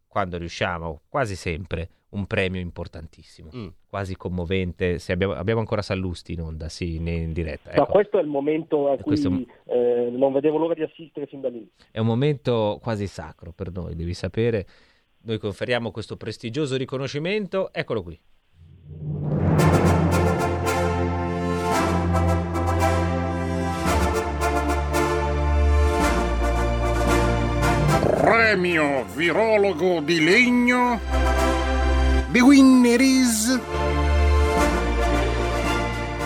[0.07, 3.67] quando riusciamo, quasi sempre, un premio importantissimo, Mm.
[3.89, 4.99] quasi commovente.
[4.99, 7.71] Se abbiamo, abbiamo ancora Sallusti in onda, sì, in, in diretta.
[7.75, 7.93] No, ecco.
[7.93, 11.73] questo è il momento a cui un- eh, non vedevo l'ora di assistere fin dall'inizio.
[11.91, 14.67] È un momento quasi sacro per noi, devi sapere.
[15.23, 17.73] Noi conferiamo questo prestigioso riconoscimento.
[17.73, 18.21] Eccolo qui.
[28.21, 31.01] Premio virologo di legno.
[32.35, 33.61] The winner is.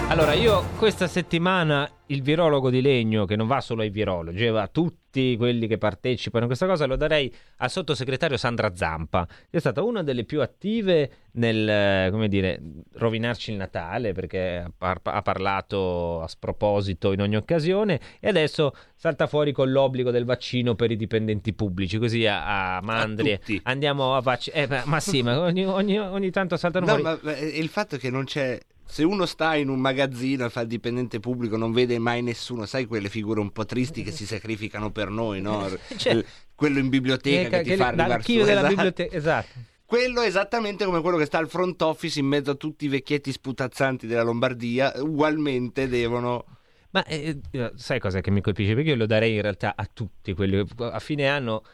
[0.08, 4.50] Allora, io questa settimana il virologo di legno, che non va solo ai virologi, eh,
[4.50, 9.26] va a tutti quelli che partecipano a questa cosa, lo darei al sottosegretario Sandra Zampa,
[9.26, 12.60] che è stata una delle più attive nel, eh, come dire,
[12.94, 18.74] rovinarci il Natale, perché ha, par- ha parlato a sproposito in ogni occasione, e adesso
[18.94, 23.60] salta fuori con l'obbligo del vaccino per i dipendenti pubblici, così a, a Mandri tutti.
[23.64, 24.82] andiamo a vaccinare.
[24.86, 27.02] ma sì, ma ogni, ogni- ogni tanto saltano No, fuori.
[27.04, 28.58] ma ma, eh, il fatto è che non c'è.
[28.90, 32.66] Se uno sta in un magazzino e fa il dipendente pubblico, non vede mai nessuno.
[32.66, 35.68] Sai quelle figure un po' tristi che si sacrificano per noi, no?
[35.96, 36.24] Cioè- Il-
[36.54, 38.68] quello in biblioteca Eh, che ti che- fa arrivare su, della esatto.
[38.68, 39.48] biblioteca, esatto.
[39.86, 42.88] Quello è esattamente come quello che sta al front office in mezzo a tutti i
[42.88, 46.44] vecchietti sputazzanti della Lombardia, ugualmente devono...
[46.90, 48.74] Ma eh, eh, sai cosa che mi colpisce?
[48.74, 50.62] Perché io lo darei in realtà a tutti quelli.
[50.78, 51.68] A fine anno eh,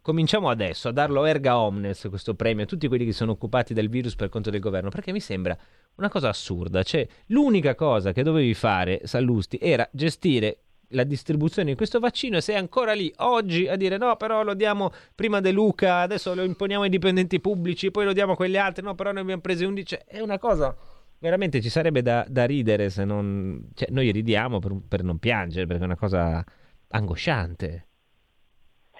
[0.00, 3.88] cominciamo adesso a darlo erga omnes questo premio a tutti quelli che sono occupati del
[3.88, 5.56] virus per conto del governo, perché mi sembra
[5.96, 6.82] una cosa assurda.
[6.82, 10.58] Cioè, l'unica cosa che dovevi fare, Sallusti, era gestire
[10.92, 14.52] la distribuzione di questo vaccino e sei ancora lì oggi a dire no però lo
[14.52, 18.58] diamo prima De Luca adesso lo imponiamo ai dipendenti pubblici poi lo diamo a quegli
[18.58, 20.76] altri no però noi abbiamo preso 11 Cioè, è una cosa
[21.18, 25.66] veramente ci sarebbe da, da ridere se non cioè, noi ridiamo per, per non piangere
[25.66, 26.44] perché è una cosa
[26.88, 27.86] angosciante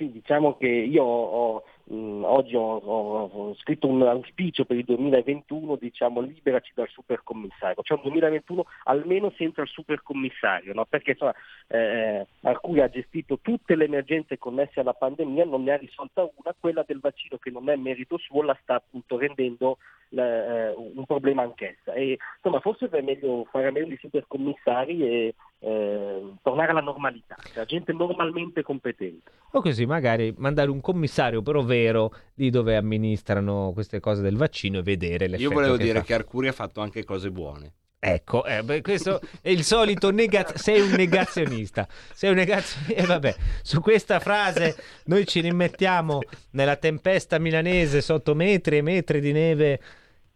[0.02, 5.76] Sì, diciamo che io ho, mh, oggi ho, ho- scritto un auspicio per il 2021,
[5.76, 10.86] diciamo liberaci dal supercommissario, cioè un 2021 almeno senza il supercommissario, no?
[10.86, 11.34] perché insomma,
[11.68, 16.52] eh, Arcuri ha gestito tutte le emergenze connesse alla pandemia, non ne ha risolta una,
[16.58, 19.78] quella del vaccino che non è merito suo la sta appunto rendendo
[20.10, 21.92] eh, un problema anch'essa.
[21.92, 25.34] E, insomma, forse è meglio fare a meno di supercommissari e
[25.64, 29.30] eh, tornare alla normalità, cioè gente normalmente competente.
[29.52, 34.78] o così magari mandare un commissario però vero di dove amministrano queste cose del vaccino
[34.78, 36.04] e vedere l'effetto Io volevo che dire fa.
[36.04, 37.72] che Arcuri ha fatto anche cose buone.
[38.04, 40.58] Ecco, eh, beh, questo è il solito negazionista.
[40.58, 41.86] Sei un negazionista.
[42.12, 42.94] Sei un negazionista.
[43.00, 46.18] E vabbè, su questa frase noi ci rimettiamo
[46.50, 49.80] nella tempesta milanese sotto metri e metri di neve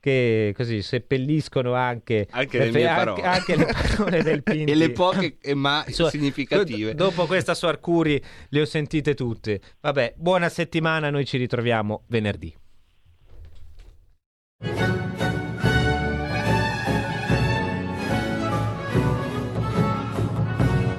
[0.07, 3.23] che così seppelliscono anche, Anche le mie anche- parole.
[3.23, 4.71] anche le parole del Pinti.
[4.71, 6.95] E le poche e ma Insomma, significative.
[6.95, 9.61] do- Dopo questa su Arcuri le ho sentite tutte.
[9.81, 12.55] Vabbè, buona settimana, noi ci ritroviamo venerdì.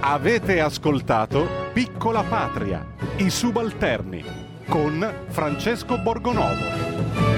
[0.02, 2.86] Avete ascoltato Piccola Patria,
[3.18, 4.24] i subalterni
[4.68, 7.37] con Francesco Borgonovo.